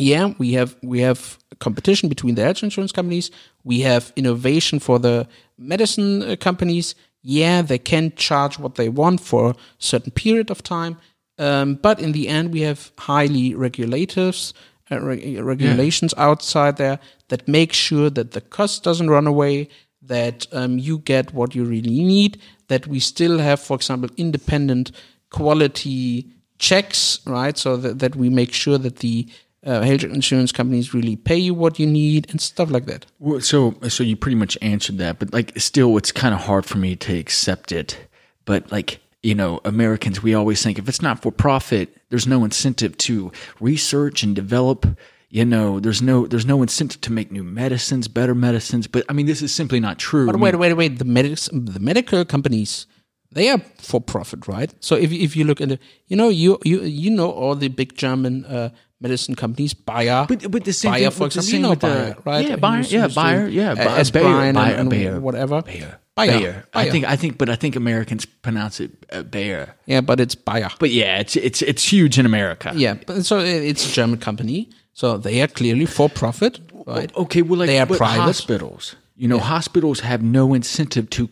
[0.00, 3.30] yeah, we have we have competition between the health insurance companies.
[3.64, 6.94] We have innovation for the medicine uh, companies.
[7.22, 10.98] Yeah, they can charge what they want for a certain period of time,
[11.38, 14.54] um, but in the end, we have highly regulators
[14.90, 16.98] uh, reg- regulations outside there
[17.28, 19.68] that make sure that the cost doesn't run away,
[20.02, 24.92] that um, you get what you really need, that we still have, for example, independent
[25.30, 27.56] quality checks, right?
[27.56, 29.28] So that, that we make sure that the
[29.64, 33.06] uh, health insurance companies really pay you what you need and stuff like that.
[33.18, 36.64] Well, so so you pretty much answered that, but like still, it's kind of hard
[36.64, 37.98] for me to accept it.
[38.44, 42.44] But like you know, Americans, we always think if it's not for profit, there's no
[42.44, 44.86] incentive to research and develop.
[45.30, 48.86] You know, there's no there's no incentive to make new medicines, better medicines.
[48.86, 50.24] But I mean, this is simply not true.
[50.26, 50.98] But I wait, mean, wait, wait.
[50.98, 52.86] The medics, the medical companies,
[53.30, 54.72] they are for profit, right?
[54.80, 57.68] So if if you look at the, you know, you you you know all the
[57.68, 58.70] big German uh,
[59.00, 61.74] medicine companies, Bayer, But but the same Bayer, thing, for with the example, you know
[61.74, 62.48] the- Bayer, right?
[62.48, 65.60] Yeah, Bayer, yeah, Bayer, yeah, uh, Bayer, Aspirin Bayer, and, and Bayer, whatever.
[65.60, 66.64] Bayer, Bayer, Bayer.
[66.72, 69.76] I think I think, but I think Americans pronounce it uh, Bayer.
[69.84, 70.70] Yeah, but it's Bayer.
[70.80, 72.72] But yeah, it's it's it's huge in America.
[72.74, 77.14] Yeah, but so it's a German company, so they are clearly for profit, right?
[77.14, 78.22] Okay, well, like They are private.
[78.22, 78.96] hospitals.
[79.14, 81.30] You know, hospitals have no incentive to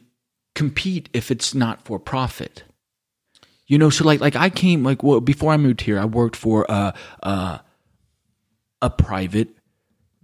[0.54, 2.62] compete if it's not for profit.
[3.66, 6.36] You know, so like like I came like well before I moved here, I worked
[6.36, 6.94] for a
[7.24, 7.60] a,
[8.82, 9.48] a private,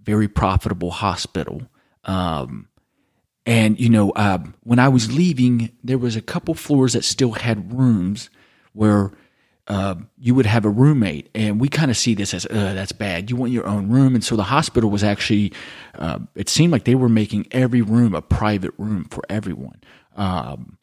[0.01, 1.63] very profitable hospital.
[2.05, 2.69] Um,
[3.45, 7.33] and you know, um, when I was leaving, there was a couple floors that still
[7.33, 8.29] had rooms
[8.71, 9.11] where
[9.67, 12.91] uh, you would have a roommate, and we kind of see this as uh, that's
[12.91, 13.29] bad.
[13.29, 15.53] You want your own room, and so the hospital was actually.
[15.97, 19.81] Uh, it seemed like they were making every room a private room for everyone.
[20.15, 20.77] Um,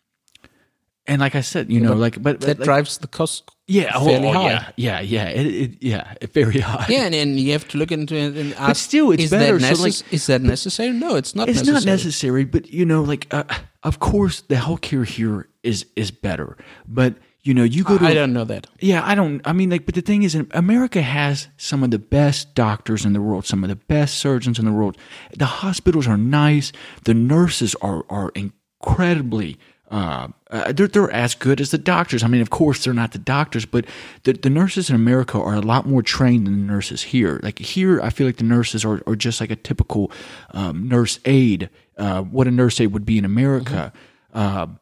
[1.07, 3.93] and like I said, you know, like but, but that like- drives the cost yeah,
[3.95, 4.51] oh, fairly oh, high.
[4.51, 6.87] yeah, yeah, yeah, it, it, yeah, very high.
[6.89, 8.83] Yeah, and, and you have to look into it and ask.
[8.85, 10.91] still, it's is better, That so, like- is that necessary?
[10.91, 11.49] No, it's not.
[11.49, 11.75] it's necessary.
[11.75, 13.45] not necessary but you know like uh,
[13.83, 16.57] of course the healthcare here is is better
[16.89, 18.67] but you know you go to I don't know that.
[18.81, 21.99] yeah i don't i mean like but the thing is america has some of the
[21.99, 24.97] best doctors in the world some of the best surgeons in the world
[25.37, 26.73] the hospitals are nice
[27.05, 29.59] the nurses are are incredibly
[29.91, 32.23] uh, uh, they're, they're as good as the doctors.
[32.23, 33.85] I mean, of course, they're not the doctors, but
[34.23, 37.41] the, the nurses in America are a lot more trained than the nurses here.
[37.43, 40.13] Like here, I feel like the nurses are, are just like a typical
[40.53, 43.93] um, nurse aide, uh, what a nurse aide would be in America.
[44.33, 44.79] Um,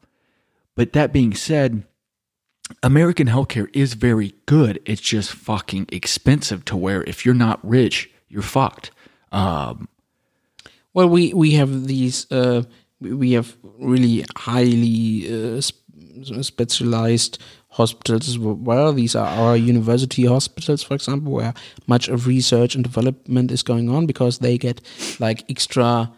[0.75, 1.83] but that being said,
[2.83, 4.79] American healthcare is very good.
[4.85, 8.91] It's just fucking expensive to where if you're not rich, you're fucked.
[9.31, 9.87] Um,
[10.93, 12.25] Well, we we have these.
[12.31, 12.63] Uh,
[12.99, 15.77] we have really highly uh, sp-
[16.41, 17.37] specialized
[17.69, 18.93] hospitals well.
[18.93, 21.53] These are our university hospitals, for example, where
[21.87, 24.81] much of research and development is going on because they get
[25.19, 26.11] like extra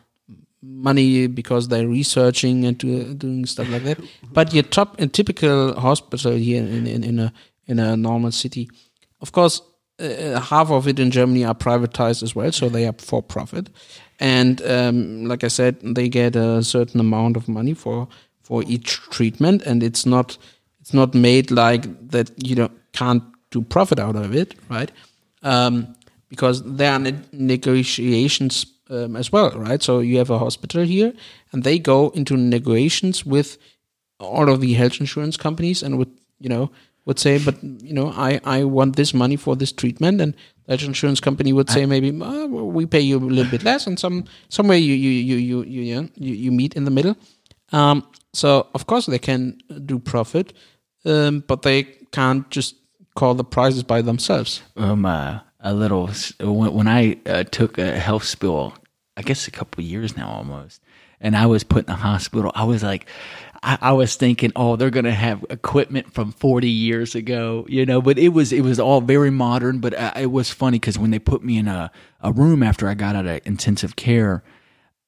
[0.62, 3.99] money because they're researching and do, doing stuff like that.
[4.32, 7.34] But your top, a typical hospital here in, in, in a
[7.68, 8.70] in a normal city,
[9.22, 9.62] of course,
[9.99, 13.70] uh, half of it in Germany are privatized as well, so they are for profit.
[14.20, 18.07] And um, like I said, they get a certain amount of money for
[18.41, 20.38] for each treatment, and it's not
[20.80, 22.32] it's not made like that.
[22.43, 24.91] You don't can't do profit out of it, right?
[25.43, 25.95] Um,
[26.30, 29.81] because there are ne- negotiations um, as well, right?
[29.81, 31.13] So you have a hospital here,
[31.51, 33.57] and they go into negotiations with
[34.19, 36.69] all of the health insurance companies, and would you know
[37.05, 40.33] would say, but you know, I I want this money for this treatment, and
[40.65, 43.87] the health insurance company would say maybe well, we pay you a little bit less,
[43.87, 47.15] and some somewhere you you you you you you, you, you meet in the middle.
[47.71, 50.53] Um, so of course they can do profit,
[51.05, 52.75] um, but they can't just
[53.15, 54.61] call the prices by themselves.
[54.77, 58.73] um, uh, a little when, when I uh, took a health spill,
[59.22, 60.82] I guess a couple of years now almost,
[61.19, 62.51] and I was put in the hospital.
[62.55, 63.05] I was like,
[63.61, 68.01] I, I was thinking, oh, they're gonna have equipment from forty years ago, you know.
[68.01, 69.78] But it was it was all very modern.
[69.78, 72.88] But uh, it was funny because when they put me in a a room after
[72.88, 74.43] I got out of intensive care.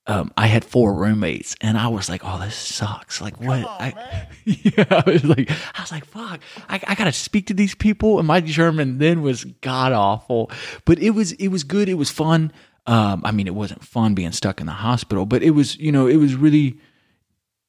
[0.06, 3.22] Um, I had four roommates, and I was like, "Oh, this sucks!
[3.22, 6.42] Like, what?" I, yeah, I was like, "I was like, fuck!
[6.68, 10.52] I, I gotta speak to these people." And my German then was god awful,
[10.84, 11.88] but it was it was good.
[11.88, 12.52] It was fun.
[12.86, 15.92] Um, I mean, it wasn't fun being stuck in the hospital, but it was you
[15.92, 16.78] know it was really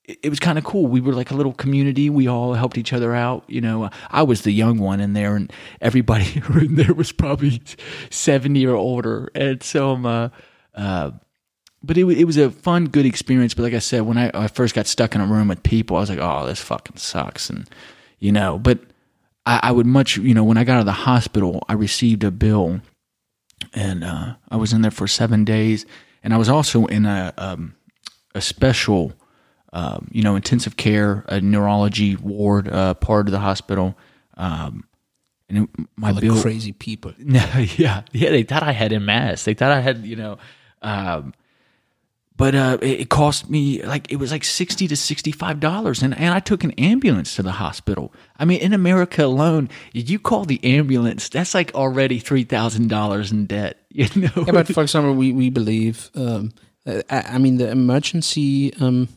[0.05, 0.87] it was kind of cool.
[0.87, 2.11] We were like a little community.
[2.11, 3.45] We all helped each other out.
[3.49, 7.63] You know, I was the young one in there, and everybody in there was probably
[8.11, 9.31] seventy or older.
[9.35, 10.29] And so, um, uh,
[10.75, 11.13] uh,
[11.83, 13.55] but it, it was a fun, good experience.
[13.55, 15.97] But like I said, when I, I first got stuck in a room with people,
[15.97, 17.51] I was like, oh, this fucking sucks.
[17.51, 17.69] And,
[18.19, 18.79] you know, but
[19.45, 22.25] I, I would much, you know, when I got out of the hospital, I received
[22.25, 22.81] a bill
[23.73, 25.87] and uh, I was in there for seven days.
[26.23, 27.75] And I was also in a, um,
[28.35, 29.13] a special,
[29.73, 33.97] um, you know, intensive care, a neurology ward uh, part of the hospital.
[34.37, 34.85] Um,
[35.49, 37.13] and it, my the bill crazy people.
[37.19, 38.31] Yeah, yeah.
[38.31, 39.45] They thought I had MS.
[39.45, 40.39] They thought I had, you know,
[40.81, 41.35] um,
[42.37, 46.17] but uh, it, it cost me like it was like sixty to sixty-five dollars, and
[46.19, 48.13] and I took an ambulance to the hospital.
[48.39, 53.33] I mean, in America alone, you call the ambulance, that's like already three thousand dollars
[53.33, 53.79] in debt.
[53.95, 56.11] You know, Yeah, but for example, we we believe.
[56.17, 56.53] Um,
[56.87, 59.09] uh, I, I mean, the emergency um,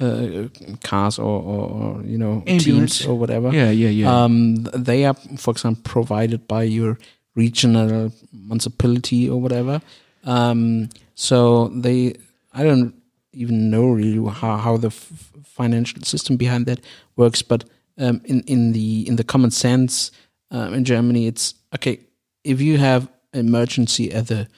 [0.00, 0.48] uh,
[0.82, 2.98] cars or, or, you know Ambulance.
[2.98, 3.50] teams or whatever.
[3.52, 4.24] Yeah, yeah, yeah.
[4.24, 6.98] Um, they are, for example, provided by your
[7.34, 9.80] regional municipality or whatever.
[10.24, 12.14] Um, so they,
[12.52, 12.94] I don't
[13.32, 16.80] even know really how, how the f- financial system behind that
[17.16, 17.64] works, but
[17.98, 20.10] um, in in the in the common sense
[20.50, 22.00] um, in Germany, it's okay
[22.44, 24.48] if you have emergency as a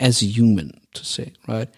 [0.00, 1.68] as a human to say right.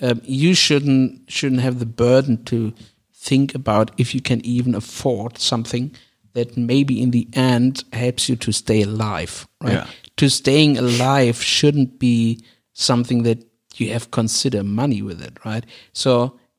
[0.00, 2.72] Um, you shouldn't shouldn't have the burden to
[3.14, 5.94] think about if you can even afford something
[6.32, 9.46] that maybe in the end helps you to stay alive.
[9.60, 9.74] Right?
[9.74, 9.86] Yeah.
[10.16, 12.42] To staying alive shouldn't be
[12.72, 13.44] something that
[13.82, 15.64] you have consider money with it, right?
[15.92, 16.10] So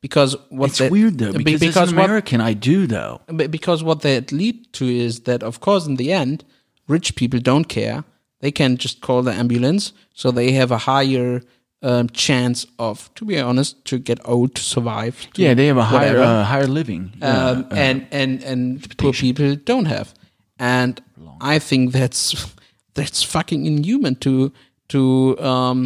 [0.02, 3.22] because what it's that- weird though be- because, as an what- American, I do though.
[3.58, 6.44] because what that lead to is that of course in the end
[6.88, 8.04] rich people don't care
[8.42, 11.42] they can just call the ambulance so they have a higher
[11.82, 15.78] um, chance of to be honest to get old to survive to Yeah, they have
[15.78, 17.04] a higher uh, higher living.
[17.22, 18.64] Yeah, um, and and and
[18.98, 20.14] poor people don't have
[20.60, 20.94] and
[21.42, 22.24] i think that's
[22.98, 24.52] that's fucking inhuman to
[24.90, 25.00] to
[25.40, 25.80] um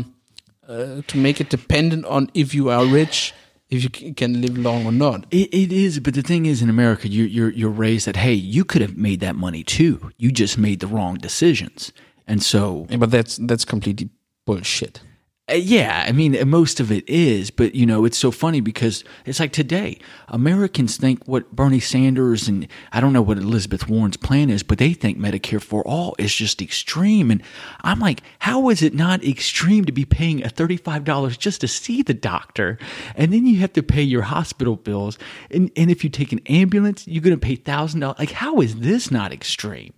[0.68, 3.34] uh, to make it dependent on if you are rich
[3.70, 5.26] if you can live long or not.
[5.32, 8.34] It, it is, but the thing is, in America, you're, you're you're raised that hey,
[8.34, 10.12] you could have made that money too.
[10.18, 11.92] You just made the wrong decisions,
[12.26, 14.10] and so Yeah, but that's that's completely
[14.46, 15.02] bullshit
[15.50, 18.60] Uh, yeah, I mean, uh, most of it is, but you know, it's so funny
[18.60, 23.88] because it's like today, Americans think what Bernie Sanders and I don't know what Elizabeth
[23.88, 27.32] Warren's plan is, but they think Medicare for all is just extreme.
[27.32, 27.42] And
[27.82, 32.02] I'm like, how is it not extreme to be paying a $35 just to see
[32.02, 32.78] the doctor?
[33.16, 35.18] And then you have to pay your hospital bills.
[35.50, 38.20] And, and if you take an ambulance, you're going to pay $1,000.
[38.20, 39.94] Like, how is this not extreme?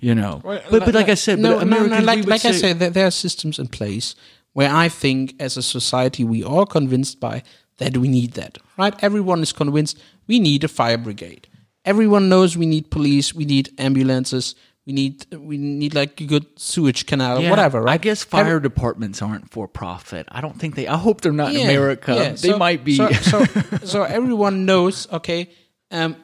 [0.00, 2.44] You know, but, but like I said, no, but no, Americans, no, we like, like
[2.44, 4.14] I said, there, there are systems in place
[4.54, 7.42] where I think, as a society, we are convinced by
[7.78, 8.58] that we need that.
[8.78, 8.94] Right?
[9.02, 11.46] Everyone is convinced we need a fire brigade.
[11.84, 14.54] Everyone knows we need police, we need ambulances,
[14.86, 17.82] we need we need like a good sewage canal, Yeah, whatever.
[17.82, 17.94] Right?
[17.94, 20.26] I guess Every- fire departments aren't for profit.
[20.30, 20.86] I don't think they.
[20.86, 22.14] I hope they're not in America.
[22.14, 22.30] yeah.
[22.30, 22.96] They So- might be.
[22.96, 23.44] So, so,
[23.84, 25.50] so everyone knows, okay,
[25.90, 26.16] um,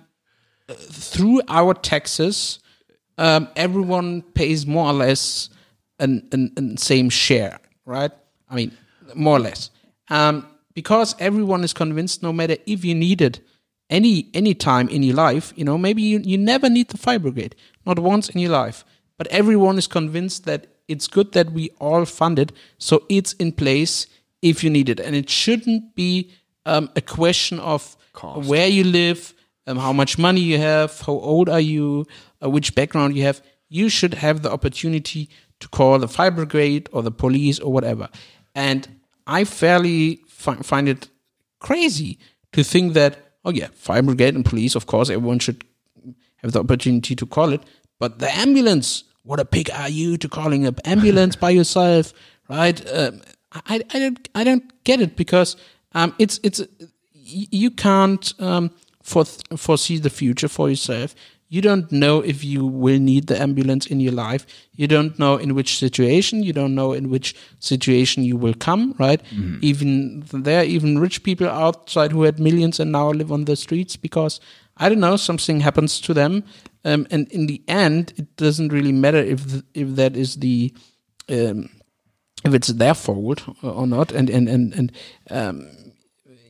[0.68, 2.58] through our taxes,
[3.18, 5.48] um, everyone pays more or less
[5.98, 8.12] an, an, an same share, right?
[8.50, 8.76] I mean,
[9.14, 9.70] more or less.
[10.08, 13.40] Um, because everyone is convinced no matter if you need it
[13.88, 17.18] any any time in your life, you know, maybe you, you never need the fire
[17.18, 18.84] brigade, not once in your life.
[19.18, 23.52] But everyone is convinced that it's good that we all fund it, so it's in
[23.52, 24.06] place
[24.42, 25.00] if you need it.
[25.00, 26.32] And it shouldn't be
[26.64, 27.96] um, a question of
[28.46, 29.34] where you live,
[29.66, 32.06] um, how much money you have, how old are you,
[32.42, 33.42] uh, which background you have.
[33.68, 35.28] You should have the opportunity
[35.60, 38.08] to call the fire brigade or the police or whatever.
[38.54, 38.88] And
[39.26, 41.08] I fairly fi- find it
[41.58, 42.18] crazy
[42.52, 45.64] to think that, oh yeah, fire brigade and police, of course, everyone should
[46.36, 47.62] have the opportunity to call it.
[47.98, 52.12] But the ambulance, what a pig are you to calling an ambulance by yourself,
[52.48, 52.80] right?
[52.92, 53.20] Um,
[53.52, 55.56] I, I don't I don't get it because
[55.92, 56.62] um, it's it's
[57.12, 58.70] you can't um,
[59.02, 59.24] for,
[59.56, 61.14] foresee the future for yourself.
[61.52, 64.46] You don't know if you will need the ambulance in your life.
[64.76, 66.44] You don't know in which situation.
[66.44, 68.94] You don't know in which situation you will come.
[69.00, 69.20] Right?
[69.60, 73.56] Even there, are even rich people outside who had millions and now live on the
[73.56, 74.38] streets because
[74.76, 76.44] I don't know something happens to them.
[76.84, 80.72] Um, and in the end, it doesn't really matter if if that is the
[81.28, 81.68] um,
[82.44, 84.12] if it's their fault or not.
[84.12, 84.92] And and and and
[85.30, 85.68] um,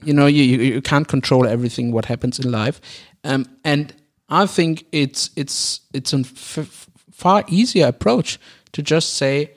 [0.05, 2.83] you know you, you you can't control everything what happens in life.
[3.25, 3.95] Um, and
[4.31, 8.39] I think it's it's it's a f- far easier approach
[8.73, 9.51] to just say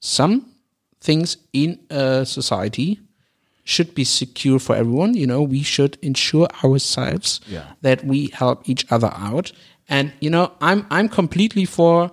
[0.00, 0.46] some
[1.00, 2.98] things in a society
[3.64, 5.14] should be secure for everyone.
[5.14, 7.64] You know, we should ensure ourselves Yeah.
[7.82, 9.52] that we help each other out.
[9.88, 12.10] And you know, I'm I'm completely for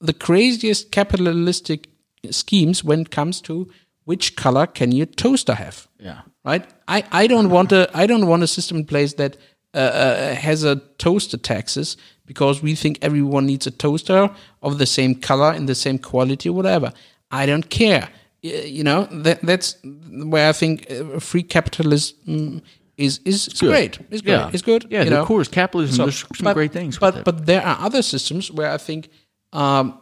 [0.00, 1.88] the craziest capitalistic
[2.30, 3.66] schemes when it comes to
[4.04, 5.88] which color can your toaster have.
[5.98, 6.20] Yeah.
[6.44, 6.64] Right.
[6.86, 9.36] I, I don't want a I don't want a system in place that
[9.74, 11.96] uh, uh, has a toaster taxes
[12.26, 14.30] because we think everyone needs a toaster
[14.62, 16.92] of the same color and the same quality or whatever.
[17.30, 18.08] I don't care.
[18.42, 22.62] You know that that's where I think uh, free capitalism
[22.96, 23.70] is is, good.
[23.70, 23.98] great.
[24.10, 24.34] It's great.
[24.34, 24.50] Yeah.
[24.52, 24.86] It's good.
[24.90, 25.24] Yeah, you of know?
[25.24, 29.08] course, capitalism, there's some great things But but there are other systems where I think
[29.52, 29.98] um,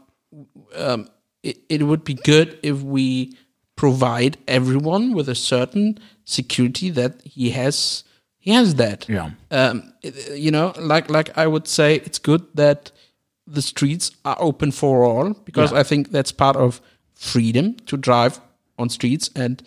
[0.74, 1.08] um,
[1.42, 3.36] it, it would be good if we
[3.76, 8.04] provide everyone with a certain security that he has
[8.44, 9.30] he has that Yeah.
[9.50, 9.92] um,
[10.46, 12.92] you know like like i would say it's good that
[13.46, 15.80] the streets are open for all because Yeah.
[15.80, 16.80] i think that's part of
[17.14, 18.40] freedom to drive
[18.78, 19.62] on streets and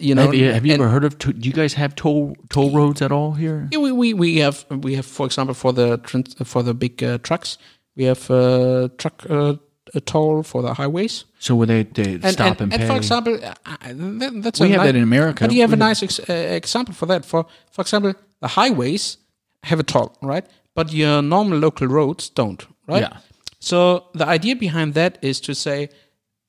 [0.00, 1.18] you know have you, have you ever heard of?
[1.18, 3.68] Do you guys have toll toll roads at all here?
[3.72, 5.98] yeah, we, we, we have we have for example for the
[6.44, 7.58] for the big uh, trucks
[7.96, 9.54] we have uh, truck uh,
[9.94, 12.86] a toll for the highways So where they, they and, stop and, and, pay?
[12.86, 15.44] for example that, that's We a have ni- that in America.
[15.44, 18.12] but you have a We have- nice ex- uh, example for that for for example
[18.40, 19.18] the highways
[19.64, 23.16] have a toll right but your normal local roads don't right Yeah.
[23.60, 25.88] so the idea behind that is to say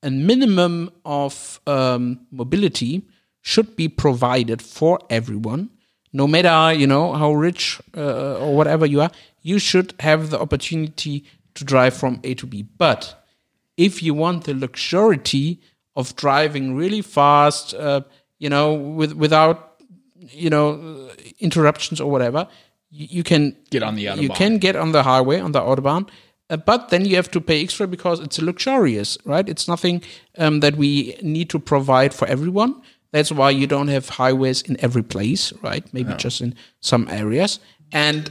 [0.02, 3.02] a minimum of um, mobility
[3.40, 5.70] should be provided for everyone,
[6.12, 9.10] no matter you know how rich uh, or whatever you are.
[9.42, 11.24] You should have the opportunity
[11.54, 12.62] to drive from A to B.
[12.62, 13.14] But
[13.78, 15.60] if you want the luxury
[15.96, 18.02] of driving really fast, uh,
[18.38, 19.80] you know, with without
[20.18, 21.08] you know
[21.38, 22.46] interruptions or whatever,
[22.90, 26.08] you, you can Get on the You can get on the highway on the autobahn,
[26.50, 29.48] uh, but then you have to pay extra because it's luxurious, right?
[29.48, 30.02] It's nothing
[30.36, 32.82] um, that we need to provide for everyone.
[33.12, 35.84] That's why you don't have highways in every place, right?
[35.94, 37.58] Maybe just in some areas.
[37.90, 38.30] And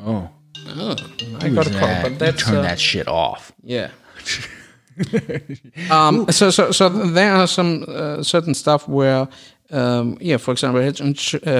[0.00, 0.30] oh,
[0.68, 0.96] oh,
[1.40, 3.52] I got a call, but that's turn uh, that shit off.
[3.62, 3.90] yeah.
[5.90, 9.28] um, so, so, so there are some uh, certain stuff where,
[9.70, 11.06] um, yeah, for example, health uh,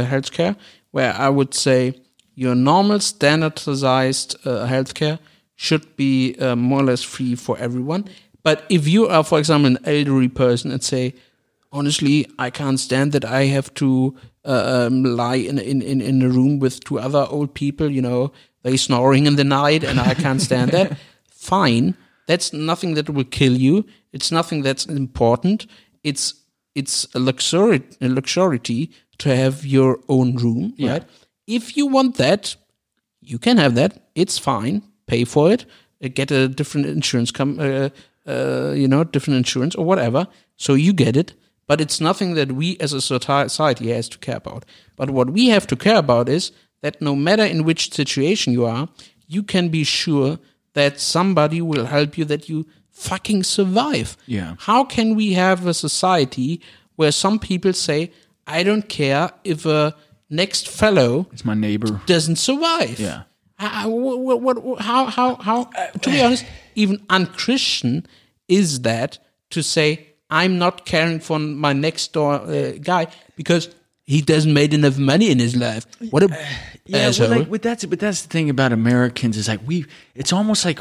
[0.07, 0.57] healthcare,
[0.93, 2.01] where I would say
[2.35, 5.19] your normal standardized uh, healthcare
[5.55, 8.07] should be uh, more or less free for everyone.
[8.43, 11.15] But if you are, for example, an elderly person and say,
[11.73, 16.23] honestly, I can't stand that I have to uh, um, lie in, in, in, in
[16.23, 18.33] a room with two other old people, you know,
[18.67, 20.99] they snoring in the night and I can't stand that.
[21.31, 21.95] Fine.
[22.27, 23.87] That's nothing that will kill you.
[24.13, 25.67] It's nothing that's important.
[26.03, 26.35] It's
[26.75, 31.05] it's a luxury a luxury to have your own room, right?
[31.47, 32.57] If you want that,
[33.21, 33.93] you can have that.
[34.17, 34.83] It's fine.
[35.07, 35.65] Pay for it.
[36.05, 37.91] Uh, get a different insurance, com- uh,
[38.27, 40.27] uh, you know, different insurance or whatever.
[40.57, 41.35] So you get it.
[41.69, 44.65] But it's nothing that we as a society has to care about.
[44.97, 46.53] But what we have to care about is
[46.87, 48.89] that no matter in which situation you are,
[49.27, 50.39] you can be sure
[50.75, 54.17] that somebody will help you that you fucking survive.
[54.27, 54.55] Yeah.
[54.61, 56.61] How can we have a society
[56.95, 58.13] where some people say,
[58.47, 59.97] I don't care if a
[60.31, 62.01] next fellow It's my neighbor.
[62.07, 63.01] doesn't survive.
[63.01, 63.23] Yeah.
[63.59, 65.65] How, what, what, how, how, how,
[66.03, 66.45] to be honest,
[66.77, 68.07] even unchristian
[68.47, 69.19] is that
[69.51, 69.89] to say,
[70.31, 73.75] I'm not caring for my next door uh, guy because
[74.07, 75.87] he doesn't made enough money in his life.
[76.11, 76.29] What a
[76.89, 77.29] Yeah, asshole.
[77.29, 79.87] well, like, but that's but that's the thing about Americans is like we.
[80.15, 80.79] It's almost like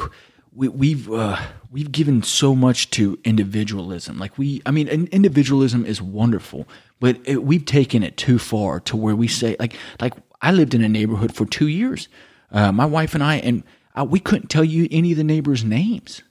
[0.53, 1.37] we, we've uh,
[1.71, 4.19] we've given so much to individualism.
[4.19, 6.67] Like we, I mean, individualism is wonderful,
[6.99, 10.13] but it, we've taken it too far to where we say like like
[10.43, 12.07] I lived in a neighborhood for two years.
[12.51, 13.63] Uh, my wife and I, and
[13.95, 16.21] uh, we couldn't tell you any of the neighbors' names.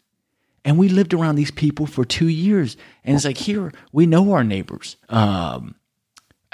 [0.65, 4.33] And we lived around these people for two years, and it's like here we know
[4.33, 4.97] our neighbors.
[5.09, 5.75] Um,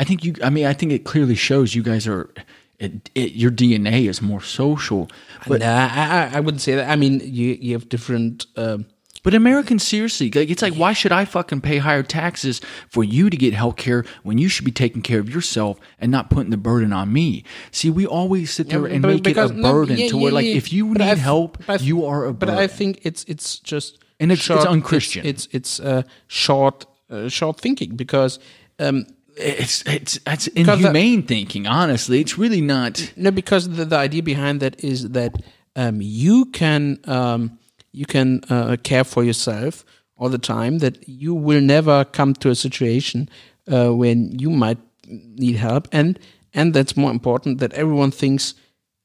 [0.00, 0.34] I think you.
[0.42, 2.30] I mean, I think it clearly shows you guys are.
[2.78, 5.02] It, it, your DNA is more social,
[5.46, 6.88] but Nah, I, I- wouldn't say that.
[6.88, 8.46] I mean, you, you have different.
[8.56, 8.86] Um,
[9.22, 13.28] but Americans seriously, like it's like why should I fucking pay higher taxes for you
[13.28, 16.48] to get health care when you should be taking care of yourself and not putting
[16.50, 17.44] the burden on me?
[17.70, 20.16] See, we always sit there and but- make it a because- no, burden yeah, to
[20.16, 20.54] where yeah, like yeah.
[20.54, 22.48] if you need help, but I- you are a But.
[22.48, 25.26] I think it's it's just And it's- it's unchristian.
[25.26, 28.38] It's it's, uh, short uh, short thinking because
[28.78, 29.04] um,
[29.40, 31.66] it's it's it's inhumane thinking.
[31.66, 33.12] Honestly, it's really not.
[33.16, 35.42] no because the, the idea behind that is that
[35.76, 37.58] um, you can um,
[37.92, 39.84] you can uh, care for yourself
[40.16, 40.78] all the time.
[40.78, 43.28] That you will never come to a situation
[43.72, 44.78] uh, when you might
[45.08, 46.18] need help, and
[46.54, 48.54] and that's more important that everyone thinks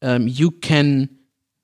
[0.02, 1.10] um, you can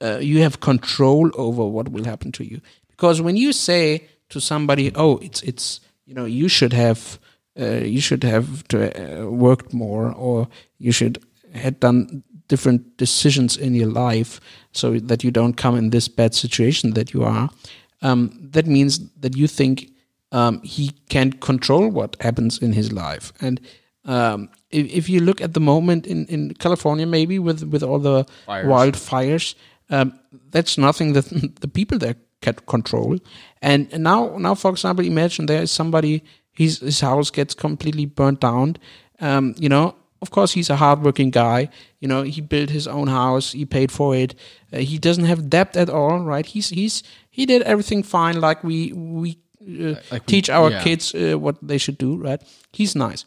[0.02, 2.62] uh, you have control over what will happen to you.
[2.90, 7.20] Because when you say to somebody, "Oh, it's it's you know you should have
[7.60, 10.48] uh, you should have to uh, worked more, or
[10.78, 11.20] you should
[11.54, 14.40] had done different decisions in your life,
[14.72, 17.50] so that you don't come in this bad situation that you are,"
[18.02, 19.92] um, that means that you think
[20.32, 23.60] um, he can't control what happens in his life, and
[24.06, 28.00] um, if, if you look at the moment in, in California, maybe with with all
[28.00, 28.68] the Fires.
[28.68, 29.56] wildfires,
[29.90, 30.14] um,
[30.50, 31.26] that's nothing that
[31.62, 33.18] the people there can control.
[33.62, 36.24] And now, now, for example, imagine there is somebody
[36.64, 38.76] his his house gets completely burnt down.
[39.20, 41.70] Um, you know, of course, he's a hardworking guy.
[42.00, 43.52] You know, he built his own house.
[43.60, 44.36] He paid for it.
[44.74, 46.46] Uh, he doesn't have debt at all, right?
[46.46, 49.30] He's he's he did everything fine, like we we
[49.62, 50.84] uh, Like we- teach our yeah.
[50.84, 52.42] kids uh, what they should do, right?
[52.74, 53.26] He's nice.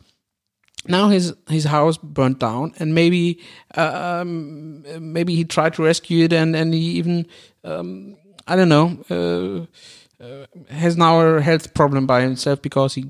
[0.88, 3.38] Now his his house burnt down, and maybe
[3.76, 7.26] um, maybe he tried to rescue it, and and he even
[7.64, 8.16] um,
[8.46, 9.66] I don't know uh,
[10.24, 13.04] uh, has now a health problem by himself because he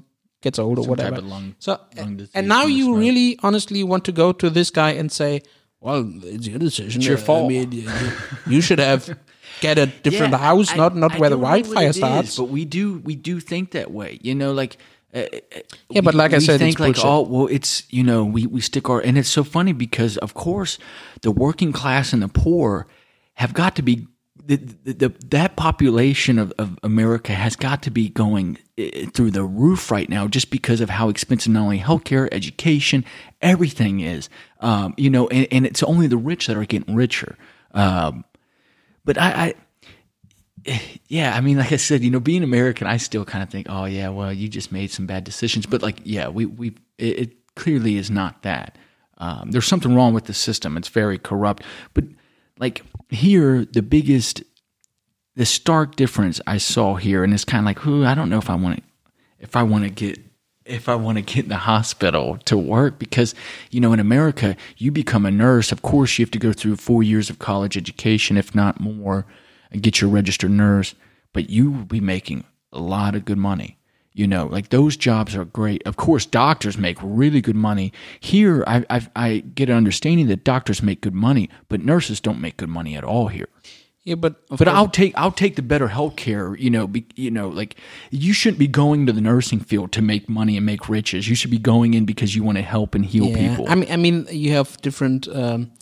[0.44, 1.20] gets old or Some whatever.
[1.20, 2.98] lung- so lung and now you smoke.
[3.04, 5.42] really honestly want to go to this guy and say,
[5.80, 6.00] well,
[6.34, 7.00] it's your decision.
[7.00, 7.48] It's your Uh, I fault.
[7.50, 7.72] mean,
[8.46, 9.02] you, should have
[9.60, 11.86] get a different Yeah, house, I- not not I where the don't know what wildfire
[11.86, 12.36] it is, starts.
[12.38, 14.18] but we do we do think that way.
[14.22, 14.76] You know, like
[15.14, 15.22] uh,
[15.90, 17.10] Yeah, but we- like I said, think it's like bullshit.
[17.10, 20.32] oh well, it's you know we we stick our and it's so funny because of
[20.34, 20.72] course
[21.22, 22.86] the working class and the poor
[23.34, 24.06] have got to be.
[24.46, 29.42] The, the, that population of, of America has got to be going uh, through the
[29.42, 33.06] roof right now just because of how expensive not only healthcare, education,
[33.40, 34.28] everything is.
[34.60, 37.38] Um, you know, and, and it's only the rich that are getting richer.
[37.72, 38.24] Um,
[39.04, 39.54] but I, I
[41.08, 43.66] yeah, I mean, like I said, you know, being American, I still kind of think,
[43.70, 45.66] oh yeah, well, you just made some bad decisions.
[45.66, 48.76] But like, yeah, we we it, it clearly is not that.
[49.18, 50.76] Um, there's something wrong with the system.
[50.76, 51.62] It's very corrupt.
[51.92, 52.04] But
[52.58, 54.42] like here, the biggest,
[55.36, 58.38] the stark difference I saw here, and it's kind of like, who I don't know
[58.38, 58.82] if I want to,
[59.38, 60.20] if I want to get.
[60.66, 63.34] If I want to get in the hospital to work, because
[63.70, 65.72] you know, in America, you become a nurse.
[65.72, 69.26] Of course, you have to go through four years of college education, if not more
[69.74, 70.94] and get your registered nurse,
[71.34, 73.76] but you will be making a lot of good money.
[74.16, 75.82] You know, like those jobs are great.
[75.86, 77.92] Of course, doctors make really good money.
[78.20, 82.40] Here, I, I, I get an understanding that doctors make good money, but nurses don't
[82.40, 83.48] make good money at all here.
[84.04, 86.54] yeah, but But course- I'll take I'll take the better health care.
[86.56, 87.74] You know, be, you know, like
[88.10, 91.28] you shouldn't be going to the nursing field to make money and make riches.
[91.28, 93.66] You should be going in because you want to help and heal yeah, people.
[93.68, 95.26] I mean, I mean, you have different.
[95.26, 95.72] Um,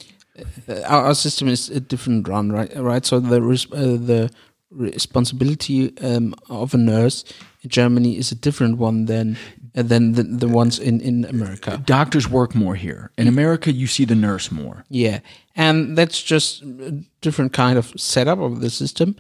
[0.69, 2.75] uh, our, our system is a different run, right?
[2.77, 3.05] Right.
[3.05, 4.31] So the uh, the
[4.71, 7.25] responsibility um, of a nurse
[7.67, 9.37] Germany is a different one than
[9.77, 11.81] uh, than the, the ones in in America.
[11.85, 13.11] Doctors work more here.
[13.17, 14.85] In America, you see the nurse more.
[14.91, 15.21] Yeah,
[15.57, 16.91] and that's just a
[17.21, 19.15] different kind of setup of the system.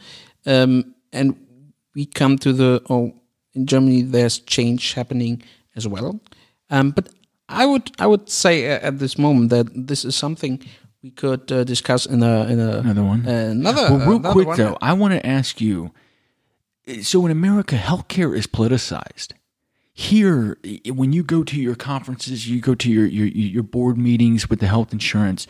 [0.46, 1.36] Um, and
[1.94, 3.12] we come to the oh,
[3.54, 5.42] in Germany there's change happening
[5.76, 6.20] as well.
[6.70, 7.08] Um, but
[7.48, 10.60] I would I would say uh, at this moment that this is something
[11.02, 13.26] we could uh, discuss in a in a Another one?
[13.26, 14.56] another Well, real another quick one.
[14.58, 15.90] though, I want to ask you.
[17.02, 19.32] So in America, healthcare is politicized.
[19.94, 20.56] Here,
[20.86, 24.60] when you go to your conferences, you go to your your your board meetings with
[24.60, 25.46] the health insurance.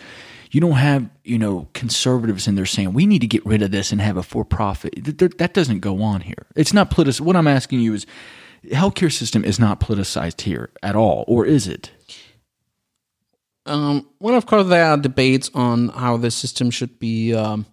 [0.51, 3.71] You don't have you know conservatives in there saying we need to get rid of
[3.71, 4.95] this and have a for profit.
[5.39, 6.47] That doesn't go on here.
[6.57, 7.25] It's not politic.
[7.25, 8.05] What I'm asking you is,
[8.67, 11.93] healthcare system is not politicized here at all, or is it?
[13.65, 17.65] Um, well, of course, there are debates on how the system should be um,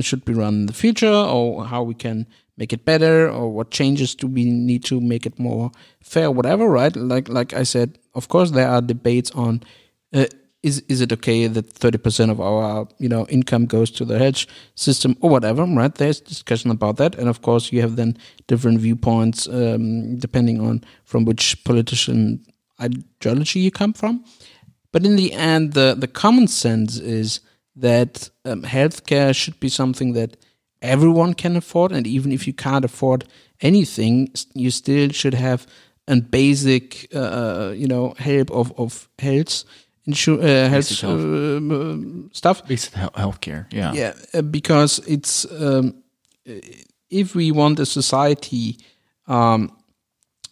[0.00, 2.26] should be run in the future, or how we can
[2.56, 6.68] make it better, or what changes do we need to make it more fair, whatever.
[6.68, 6.94] Right?
[6.96, 9.62] Like like I said, of course, there are debates on
[10.12, 10.26] uh,
[10.62, 14.18] is is it okay that thirty percent of our you know income goes to the
[14.18, 15.64] hedge system or whatever.
[15.64, 15.94] Right?
[15.94, 20.84] There's discussion about that, and of course, you have then different viewpoints um, depending on
[21.04, 22.44] from which politician
[22.80, 24.24] ideology you come from.
[24.92, 27.40] But in the end, the, the common sense is
[27.74, 30.36] that um, healthcare should be something that
[30.82, 31.92] everyone can afford.
[31.92, 33.24] And even if you can't afford
[33.60, 35.66] anything, you still should have
[36.08, 39.64] a basic, uh, you know, help of, of health,
[40.06, 41.20] insur- uh, health health.
[41.20, 42.66] um, stuff.
[42.66, 43.66] Basic he- healthcare.
[43.72, 43.92] Yeah.
[43.92, 45.94] Yeah, uh, because it's um,
[46.48, 46.52] uh,
[47.10, 48.78] if we want a society
[49.26, 49.70] um,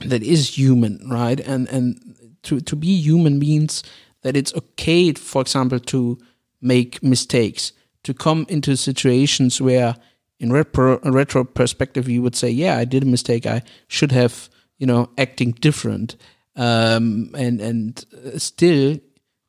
[0.01, 3.83] that is human, right, and and to to be human means
[4.23, 6.19] that it's okay, for example, to
[6.61, 7.73] make mistakes,
[8.03, 9.95] to come into situations where,
[10.41, 14.49] in retro retro perspective, you would say, yeah, I did a mistake, I should have,
[14.79, 16.17] you know, acting different,
[16.57, 18.99] um, and and uh, still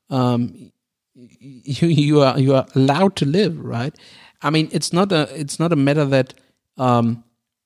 [0.09, 0.71] um,
[1.15, 3.95] you you are you are allowed to live, right?
[4.41, 6.33] I mean, it's not a it's not a matter that
[6.77, 7.23] um,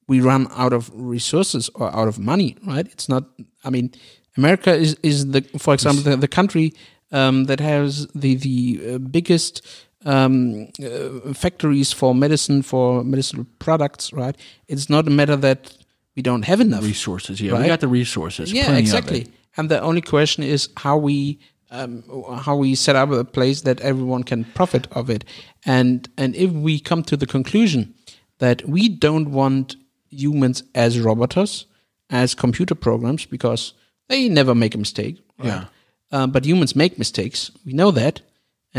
[0.07, 2.87] we run out of resources or out of money, right?
[2.87, 3.25] It's not.
[3.63, 3.91] I mean,
[4.37, 6.73] America is is the for example the, the country
[7.11, 9.65] um, that has the the uh, biggest
[10.05, 14.35] um, uh, factories for medicine for medicinal products, right?
[14.67, 15.73] It's not a matter that
[16.15, 17.41] we don't have enough Resources.
[17.41, 17.53] Yeah.
[17.53, 17.61] Right?
[17.61, 18.51] We got the resources.
[18.51, 19.27] yeah, exactly.
[19.57, 21.39] And the only question is how we
[21.71, 22.03] um,
[22.43, 25.23] how we set up a place that everyone can profit of it.
[25.65, 27.93] And and if we come to the conclusion
[28.39, 29.75] that we don't want
[30.09, 31.65] humans as robots,
[32.09, 33.73] as computer programs, because
[34.07, 35.21] they never make a mistake.
[35.37, 35.47] right?
[35.47, 35.65] Yeah.
[36.11, 37.51] uh, but humans make mistakes.
[37.65, 38.21] We know that,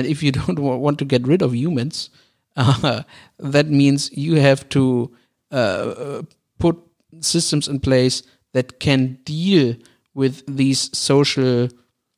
[0.00, 2.08] and if you don't want to get rid of humans,
[2.56, 3.02] uh,
[3.38, 5.14] that means you have to
[5.50, 6.22] uh,
[6.58, 6.78] put
[7.20, 8.22] systems in place
[8.52, 9.76] that can deal
[10.14, 11.68] with these social,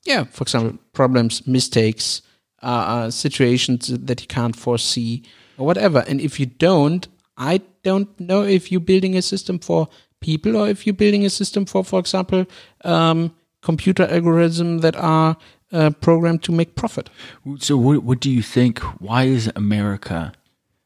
[0.04, 2.22] yeah, for example, problems, mistakes,
[2.62, 5.24] uh, uh, situations that you can't foresee,
[5.58, 6.04] or whatever.
[6.06, 7.06] And if you don't,
[7.36, 9.88] I don't know if you're building a system for
[10.20, 12.46] people or if you're building a system for, for example,
[12.84, 15.36] um, computer algorithms that are
[15.72, 17.10] uh, programmed to make profit.
[17.58, 18.80] So, what, what do you think?
[19.00, 20.32] Why is America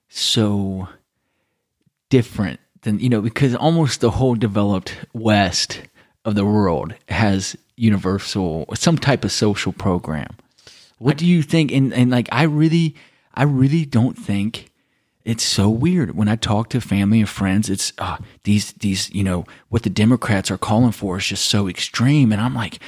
[0.08, 0.88] so
[2.08, 5.82] different than, you know, because almost the whole developed West
[6.24, 10.36] of the world has universal, some type of social program.
[10.98, 11.72] What do you think?
[11.72, 12.94] And, and like, I really,
[13.34, 14.70] I really don't think
[15.26, 17.68] it's so weird when I talk to family and friends.
[17.68, 21.68] It's uh, these these you know what the Democrats are calling for is just so
[21.68, 22.78] extreme, and I'm like,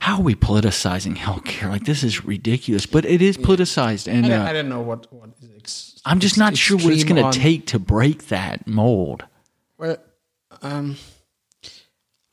[0.00, 1.70] how are we politicizing healthcare?
[1.70, 4.82] Like this is ridiculous, but it is politicized, and I, don't, I uh, don't know
[4.82, 8.28] what, what is ex- I'm just not sure what it's going to take to break
[8.28, 9.24] that mold.
[9.78, 9.96] Well,
[10.60, 10.96] um,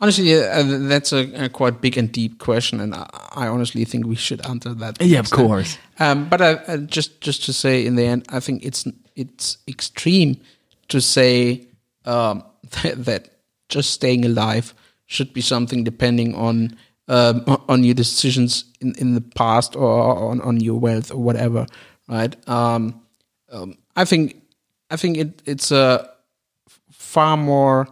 [0.03, 4.05] honestly, uh, that's a, a quite big and deep question, and I, I honestly think
[4.05, 5.01] we should answer that.
[5.01, 5.77] Yeah, of course.
[5.99, 8.85] Um, but I, uh, just just to say, in the end, I think it's
[9.15, 10.41] it's extreme
[10.89, 11.67] to say
[12.03, 12.43] um,
[12.83, 13.29] that, that
[13.69, 14.73] just staying alive
[15.05, 16.75] should be something depending on
[17.07, 21.65] um, on your decisions in, in the past or on, on your wealth or whatever,
[22.09, 22.35] right?
[22.49, 23.01] Um,
[23.49, 24.41] um, I think
[24.91, 26.09] I think it, it's a
[26.91, 27.87] far more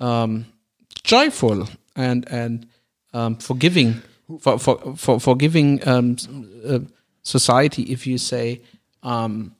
[0.00, 0.44] um,
[1.06, 2.66] joyful and and
[3.14, 4.02] um, forgiving
[4.40, 6.16] for for for forgiving um,
[6.66, 6.80] uh,
[7.22, 8.60] society if you say
[9.02, 9.54] um,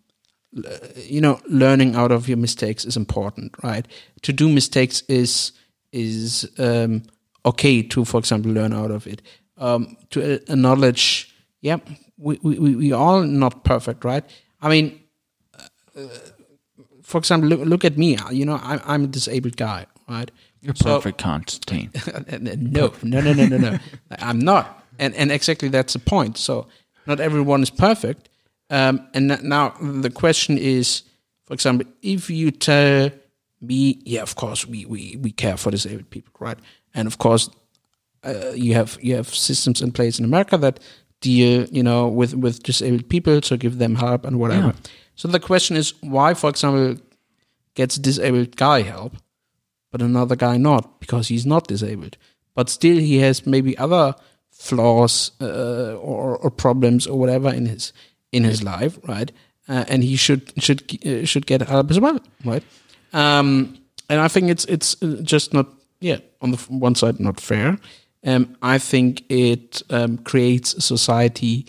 [0.96, 3.86] you know learning out of your mistakes is important right
[4.22, 5.52] to do mistakes is
[5.92, 7.02] is um,
[7.44, 9.22] okay to for example learn out of it
[9.58, 11.78] um, to a- acknowledge yeah
[12.18, 14.24] we, we we all not perfect right
[14.60, 15.00] i mean
[17.02, 18.18] for example, look, look at me.
[18.32, 20.30] You know, I'm, I'm a disabled guy, right?
[20.66, 21.90] You're So- perfect, Constantin.
[22.72, 23.78] no, no, no, no, no, no.
[24.18, 26.36] I'm not, and and exactly that's the point.
[26.38, 26.66] So
[27.06, 28.28] not everyone is perfect.
[28.68, 31.02] Um, and now the question is,
[31.46, 33.10] for example, if you tell
[33.60, 36.58] me, yeah, of course we we we care for disabled people, right?
[36.94, 37.48] And of course,
[38.24, 40.80] uh, you have you have systems in place in America that
[41.20, 44.66] deal, you know, with with disabled people to give them help and whatever.
[44.66, 44.90] Yeah.
[45.14, 47.02] So the question is, why, for example,
[47.74, 49.16] gets disabled guy help,
[49.96, 52.18] but another guy not because he's not disabled,
[52.54, 54.14] but still he has maybe other
[54.50, 57.94] flaws uh, or, or problems or whatever in his
[58.30, 59.32] in his life, right?
[59.66, 62.62] Uh, and he should should uh, should get help as well, right?
[63.14, 63.78] Um,
[64.10, 65.66] and I think it's it's uh, just not
[66.00, 67.78] yeah on the one side not fair.
[68.22, 71.64] Um, I think it um, creates a society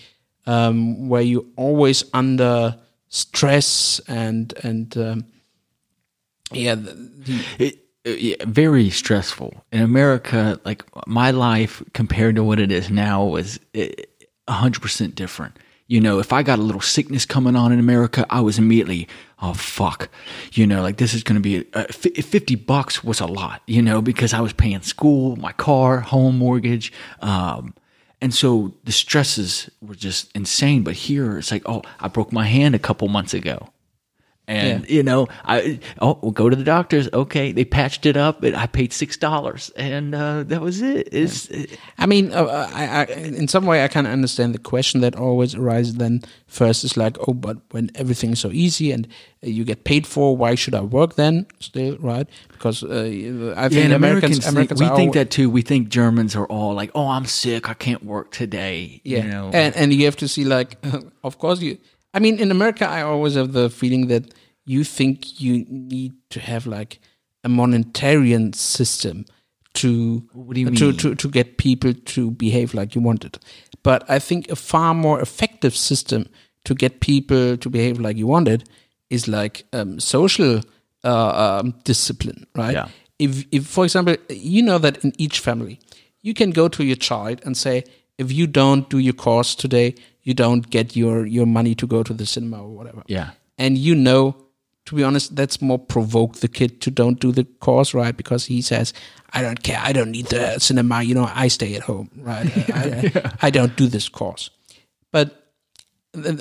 [0.46, 2.76] um, where you always under
[3.08, 5.26] stress and and um,
[6.52, 7.87] yeah the, the, it, yeah,
[8.46, 10.60] very stressful in America.
[10.64, 13.94] Like my life compared to what it is now was a
[14.48, 15.58] hundred percent different.
[15.90, 19.08] You know, if I got a little sickness coming on in America, I was immediately,
[19.42, 20.10] oh fuck,
[20.52, 23.62] you know, like this is going to be uh, fi- fifty bucks was a lot,
[23.68, 26.92] you know, because I was paying school, my car, home mortgage,
[27.22, 27.74] um,
[28.20, 30.84] and so the stresses were just insane.
[30.84, 33.70] But here, it's like, oh, I broke my hand a couple months ago.
[34.48, 37.10] And you know, I oh we'll go to the doctors.
[37.12, 41.10] Okay, they patched it up, and I paid six dollars, and uh, that was it.
[41.12, 41.50] It's
[41.98, 45.54] I mean, uh, I, I, in some way, I can understand the question that always
[45.54, 45.96] arises.
[45.96, 49.06] Then first is like, oh, but when everything is so easy and
[49.44, 51.46] uh, you get paid for, why should I work then?
[51.60, 52.28] Still, right?
[52.48, 55.50] Because uh, I think yeah, and Americans, Americans, think- we think that too.
[55.50, 59.30] We think Germans are all like, "Oh, I'm sick, I can't work today." yeah, you
[59.30, 60.78] know, and and you have to see like,
[61.24, 61.78] of course you.
[62.18, 64.34] I mean, in America, I always have the feeling that
[64.66, 67.00] you think you need to have like
[67.44, 69.26] a monetarian system
[69.76, 70.98] to What do you to, mean?
[70.98, 73.38] to to get people to behave like you wanted.
[73.84, 76.26] But I think a far more effective system
[76.64, 78.68] to get people to behave like you wanted
[79.12, 80.62] is like um, social
[81.04, 82.74] uh, um, discipline, right?
[82.74, 82.88] Yeah.
[83.20, 85.80] If, if, for example, you know that in each family,
[86.24, 87.84] you can go to your child and say,
[88.18, 89.94] if you don't do your course today,
[90.28, 93.02] you don't get your your money to go to the cinema or whatever.
[93.08, 94.36] Yeah, and you know
[94.86, 98.16] to be honest that's more provoke the kid to don't do the course right?
[98.16, 98.94] Because he says
[99.32, 99.80] i don't care.
[99.82, 101.02] I don't need the cinema.
[101.04, 102.52] You know i stay at home right?
[102.74, 104.50] I, I, I don't do this course.
[105.14, 105.54] But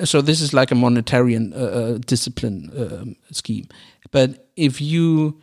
[0.04, 3.68] so this is like a monetarian uh, uh, discipline um, scheme.
[4.10, 5.40] But if you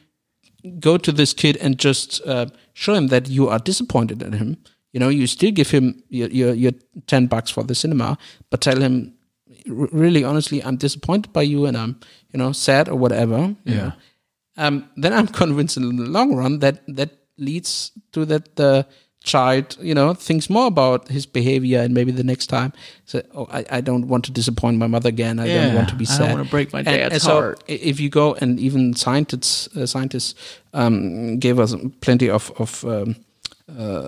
[0.79, 4.57] go to this kid and just uh, show him that you are disappointed in him
[4.93, 6.71] you know, you still give him your your, your
[7.07, 8.17] ten bucks for the cinema,
[8.49, 9.13] but tell him
[9.65, 11.99] really honestly, I'm disappointed by you, and I'm
[12.31, 13.55] you know sad or whatever.
[13.65, 13.77] you Yeah.
[13.85, 13.93] know.
[14.57, 18.85] Um, then I'm convinced in the long run that that leads to that the
[19.23, 22.73] child, you know, thinks more about his behavior and maybe the next time.
[23.05, 25.39] So, oh, I, I don't want to disappoint my mother again.
[25.39, 26.21] I don't want to be sad.
[26.21, 27.63] I don't wanna break my And- dad's and so heart.
[27.67, 30.35] If you go and even scientists, uh, scientists
[30.73, 33.15] um, gave us plenty of of um,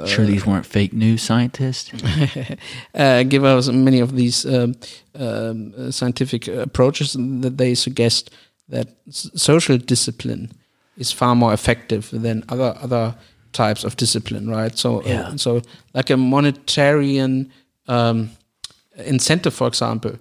[0.05, 1.91] sure these weren't fake news scientists.
[2.95, 4.75] uh, give us many of these um,
[5.15, 8.31] um, uh, scientific approaches that they suggest
[8.69, 10.51] that s- social discipline
[10.97, 13.15] is far more effective than other other
[13.53, 14.77] types of discipline, right?
[14.77, 15.61] So, uh, so
[15.93, 17.49] like a monetarian
[17.87, 18.31] um,
[18.97, 20.17] incentive, for example,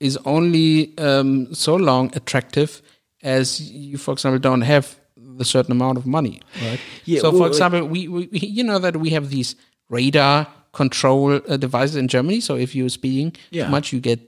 [0.00, 2.80] is only um, so long attractive
[3.22, 4.96] as you, for example, don't have
[5.38, 6.80] the certain amount of money, right?
[7.04, 9.56] Yeah, so, well, for example, we, we we- you know that we have these
[9.88, 12.40] radar control uh, devices in Germany.
[12.40, 13.64] So if you're speeding Yeah.
[13.64, 14.20] too much, you get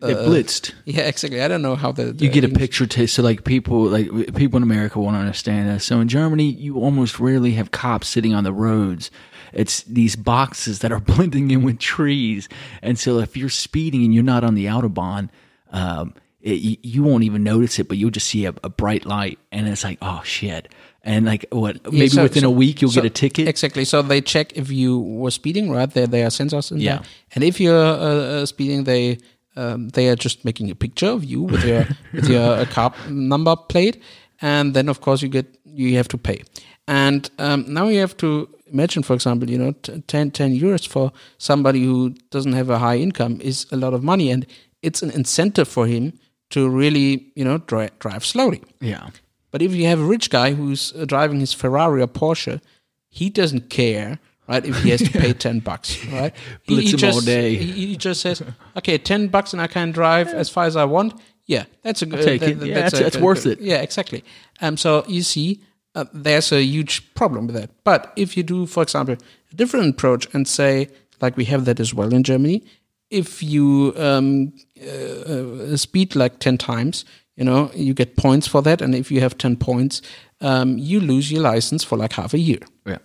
[0.00, 0.72] They uh, blitzed.
[0.84, 1.40] Yeah, exactly.
[1.40, 4.08] I don't know how the, the you get a picture to so like people like
[4.34, 5.84] people in America won't understand this.
[5.84, 9.10] So in Germany, you almost rarely have cops sitting on the roads.
[9.52, 12.48] It's these boxes that are blending in with trees,
[12.82, 15.28] and so if you're speeding and you're not on the autobahn,
[15.70, 16.12] um,
[16.44, 19.38] it, you, you won't even notice it, but you'll just see a, a bright light,
[19.50, 20.68] and it's like, oh shit!
[21.02, 21.76] And like what?
[21.84, 23.48] Yeah, Maybe so- within so- a week you'll so- get a ticket.
[23.48, 23.84] Exactly.
[23.84, 25.90] So they check if you were speeding, right?
[25.90, 26.96] There, there are sensors in Yeah.
[26.98, 27.02] there,
[27.34, 29.18] and if you're uh, uh, speeding, they
[29.56, 32.92] um, they are just making a picture of you with your with your uh, car
[33.08, 34.02] number plate,
[34.42, 36.42] and then of course you get you have to pay.
[36.86, 40.86] And um, now you have to imagine, for example, you know, t- 10, 10 euros
[40.86, 44.44] for somebody who doesn't have a high income is a lot of money, and
[44.82, 46.12] it's an incentive for him
[46.50, 48.62] to really, you know, dri- drive slowly.
[48.80, 49.08] yeah,
[49.50, 52.60] But if you have a rich guy who's uh, driving his Ferrari or Porsche,
[53.08, 54.18] he doesn't care,
[54.48, 54.64] right?
[54.64, 56.32] If he has to pay ten bucks, right?
[56.62, 57.54] He- Blitz he, him just, all day.
[57.56, 58.42] He, he just says,
[58.76, 61.14] "Okay, ten bucks, and I can drive as far as I want."
[61.46, 62.22] Yeah, that's a good.
[62.24, 62.56] take it.
[62.62, 63.60] Yeah, that's- that's worth it.
[63.60, 64.24] Yeah, exactly.
[64.60, 65.60] Um, so you see,
[65.94, 67.70] uh, there's a huge problem with that.
[67.84, 69.16] But if you do, for example,
[69.52, 70.88] a different approach and say,
[71.20, 72.64] like we have that as well in Germany,
[73.10, 77.04] if you um, uh, speed like 10 times,
[77.36, 78.80] you know, you get points for that.
[78.80, 80.02] And if you have 10 points,
[80.40, 82.60] um, you lose your license for like half a year.
[82.86, 82.98] yeah.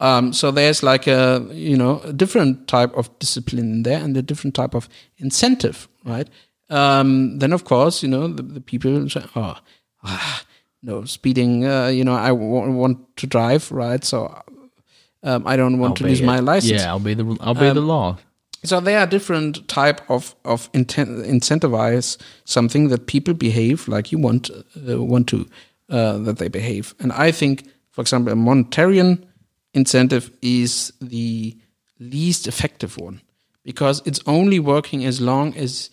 [0.00, 4.16] Um, so there's like a, you know, a different type of discipline in there and
[4.16, 4.88] a different type of
[5.18, 6.28] incentive, right?
[6.68, 9.56] Um, then of course, you know, the, the people say, oh,
[10.02, 10.42] ah,
[10.82, 14.04] no, speeding, uh, you know, I w- want to drive, right?
[14.04, 14.26] So
[15.22, 16.26] um, I don't want to lose it.
[16.26, 16.82] my license.
[16.82, 18.18] Yeah, I'll be the I'll be the law.
[18.64, 24.50] So there are different type of of incentivize something that people behave like you want
[24.50, 25.46] uh, want to
[25.90, 29.24] uh, that they behave, and I think, for example, a monetarian
[29.74, 31.56] incentive is the
[31.98, 33.20] least effective one
[33.64, 35.90] because it's only working as long as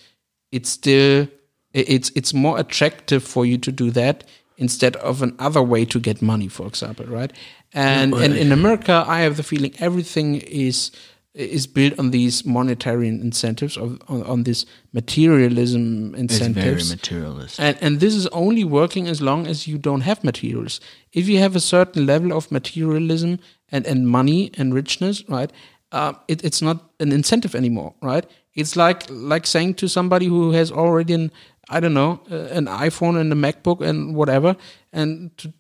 [0.52, 1.28] it's still
[1.74, 4.24] it's it's more attractive for you to do that
[4.58, 7.34] instead of another way to get money, for example, right?
[7.74, 10.92] And and in America, I have the feeling everything is
[11.34, 16.92] is built on these monetary incentives of on, on this materialism incentives.
[16.92, 17.60] It's very materialist.
[17.60, 20.82] And, and this is only working as long as you don't have materials.
[21.14, 23.40] If you have a certain level of materialism
[23.70, 25.52] and, and money and richness, right,
[25.92, 28.26] uh, it, it's not an incentive anymore, right?
[28.54, 31.32] It's like like saying to somebody who has already an
[31.70, 34.58] I don't know uh, an iPhone and a MacBook and whatever,
[34.92, 35.54] and to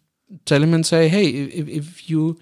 [0.45, 2.37] tell him and say, hey, if, if you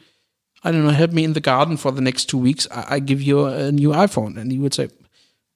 [0.64, 2.68] I don't know, help me in the garden for the next two weeks.
[2.72, 4.90] I, I give you a new iPhone, and he would say,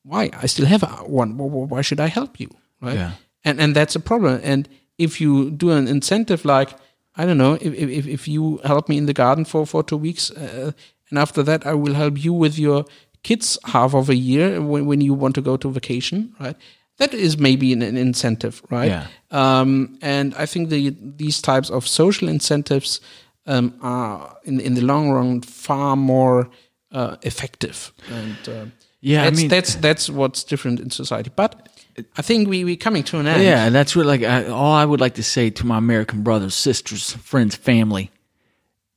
[0.04, 0.30] "Why?
[0.42, 1.32] I still have one.
[1.38, 2.50] Wh- wh- Why should I help you?"
[2.82, 2.96] Right?
[2.96, 3.12] Yeah.
[3.44, 4.40] And and that's a problem.
[4.44, 4.68] And
[4.98, 6.70] if you do an incentive like
[7.16, 9.98] I don't know, if if, if you help me in the garden for for two
[9.98, 10.72] weeks, uh,
[11.10, 12.86] and after that I will help you with your
[13.24, 16.56] kids half of a year when when you want to go to vacation, right?
[16.98, 18.90] That is maybe an, an incentive, right?
[18.92, 19.08] Yeah.
[19.32, 23.02] Um, and I think the these types of social incentives
[23.46, 26.50] um, are in in the long run far more
[26.92, 27.92] uh, effective.
[28.12, 28.66] And uh,
[29.02, 31.32] Yeah, I that's, mean- that's that's what's different in society.
[31.36, 31.70] But
[32.18, 33.44] I think we we coming to an end.
[33.44, 36.56] Yeah, that's what like I, all I would like to say to my American brothers,
[36.56, 38.10] sisters, friends, family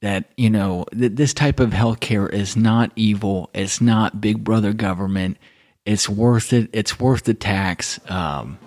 [0.03, 3.49] that you know that this type of healthcare is not evil.
[3.55, 5.37] It's not big brother government.
[5.85, 6.71] It's worth it.
[6.73, 7.99] It's worth the tax.
[8.11, 8.59] Um,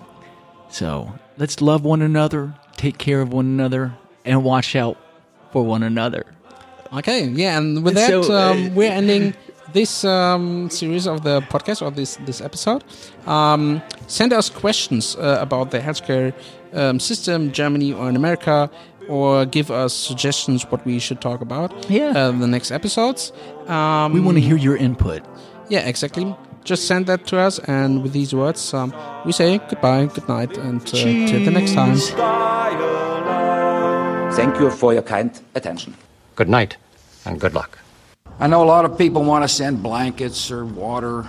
[0.70, 3.92] so let's love one another, take care of one another,
[4.24, 4.96] and watch out
[5.52, 6.24] for one another.
[6.92, 9.34] Okay, yeah, and with So, that, uh, um, we're ending
[9.72, 12.82] this um, series of the podcast or this this episode.
[13.26, 16.32] Um, send us questions uh, about the healthcare
[16.74, 18.68] um, system, Germany or in America.
[19.08, 21.70] or give us suggestions what we should talk about.
[21.90, 22.12] Yeah.
[22.14, 23.32] uh, the next episodes.
[23.66, 25.22] Um, We want to hear your input.
[25.68, 26.26] yeah, exactly.
[26.64, 28.92] Just send that to us, and with these words, um,
[29.26, 31.96] we say goodbye, good night, and uh, till the next time.
[34.32, 35.94] Thank you for your kind attention.
[36.36, 36.76] Good night
[37.26, 37.78] and good luck.
[38.38, 41.26] I know a lot of people want to send blankets or water.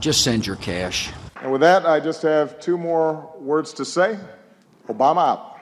[0.00, 1.10] Just send your cash.
[1.40, 4.18] And with that, I just have two more words to say.
[4.88, 5.55] Obama out.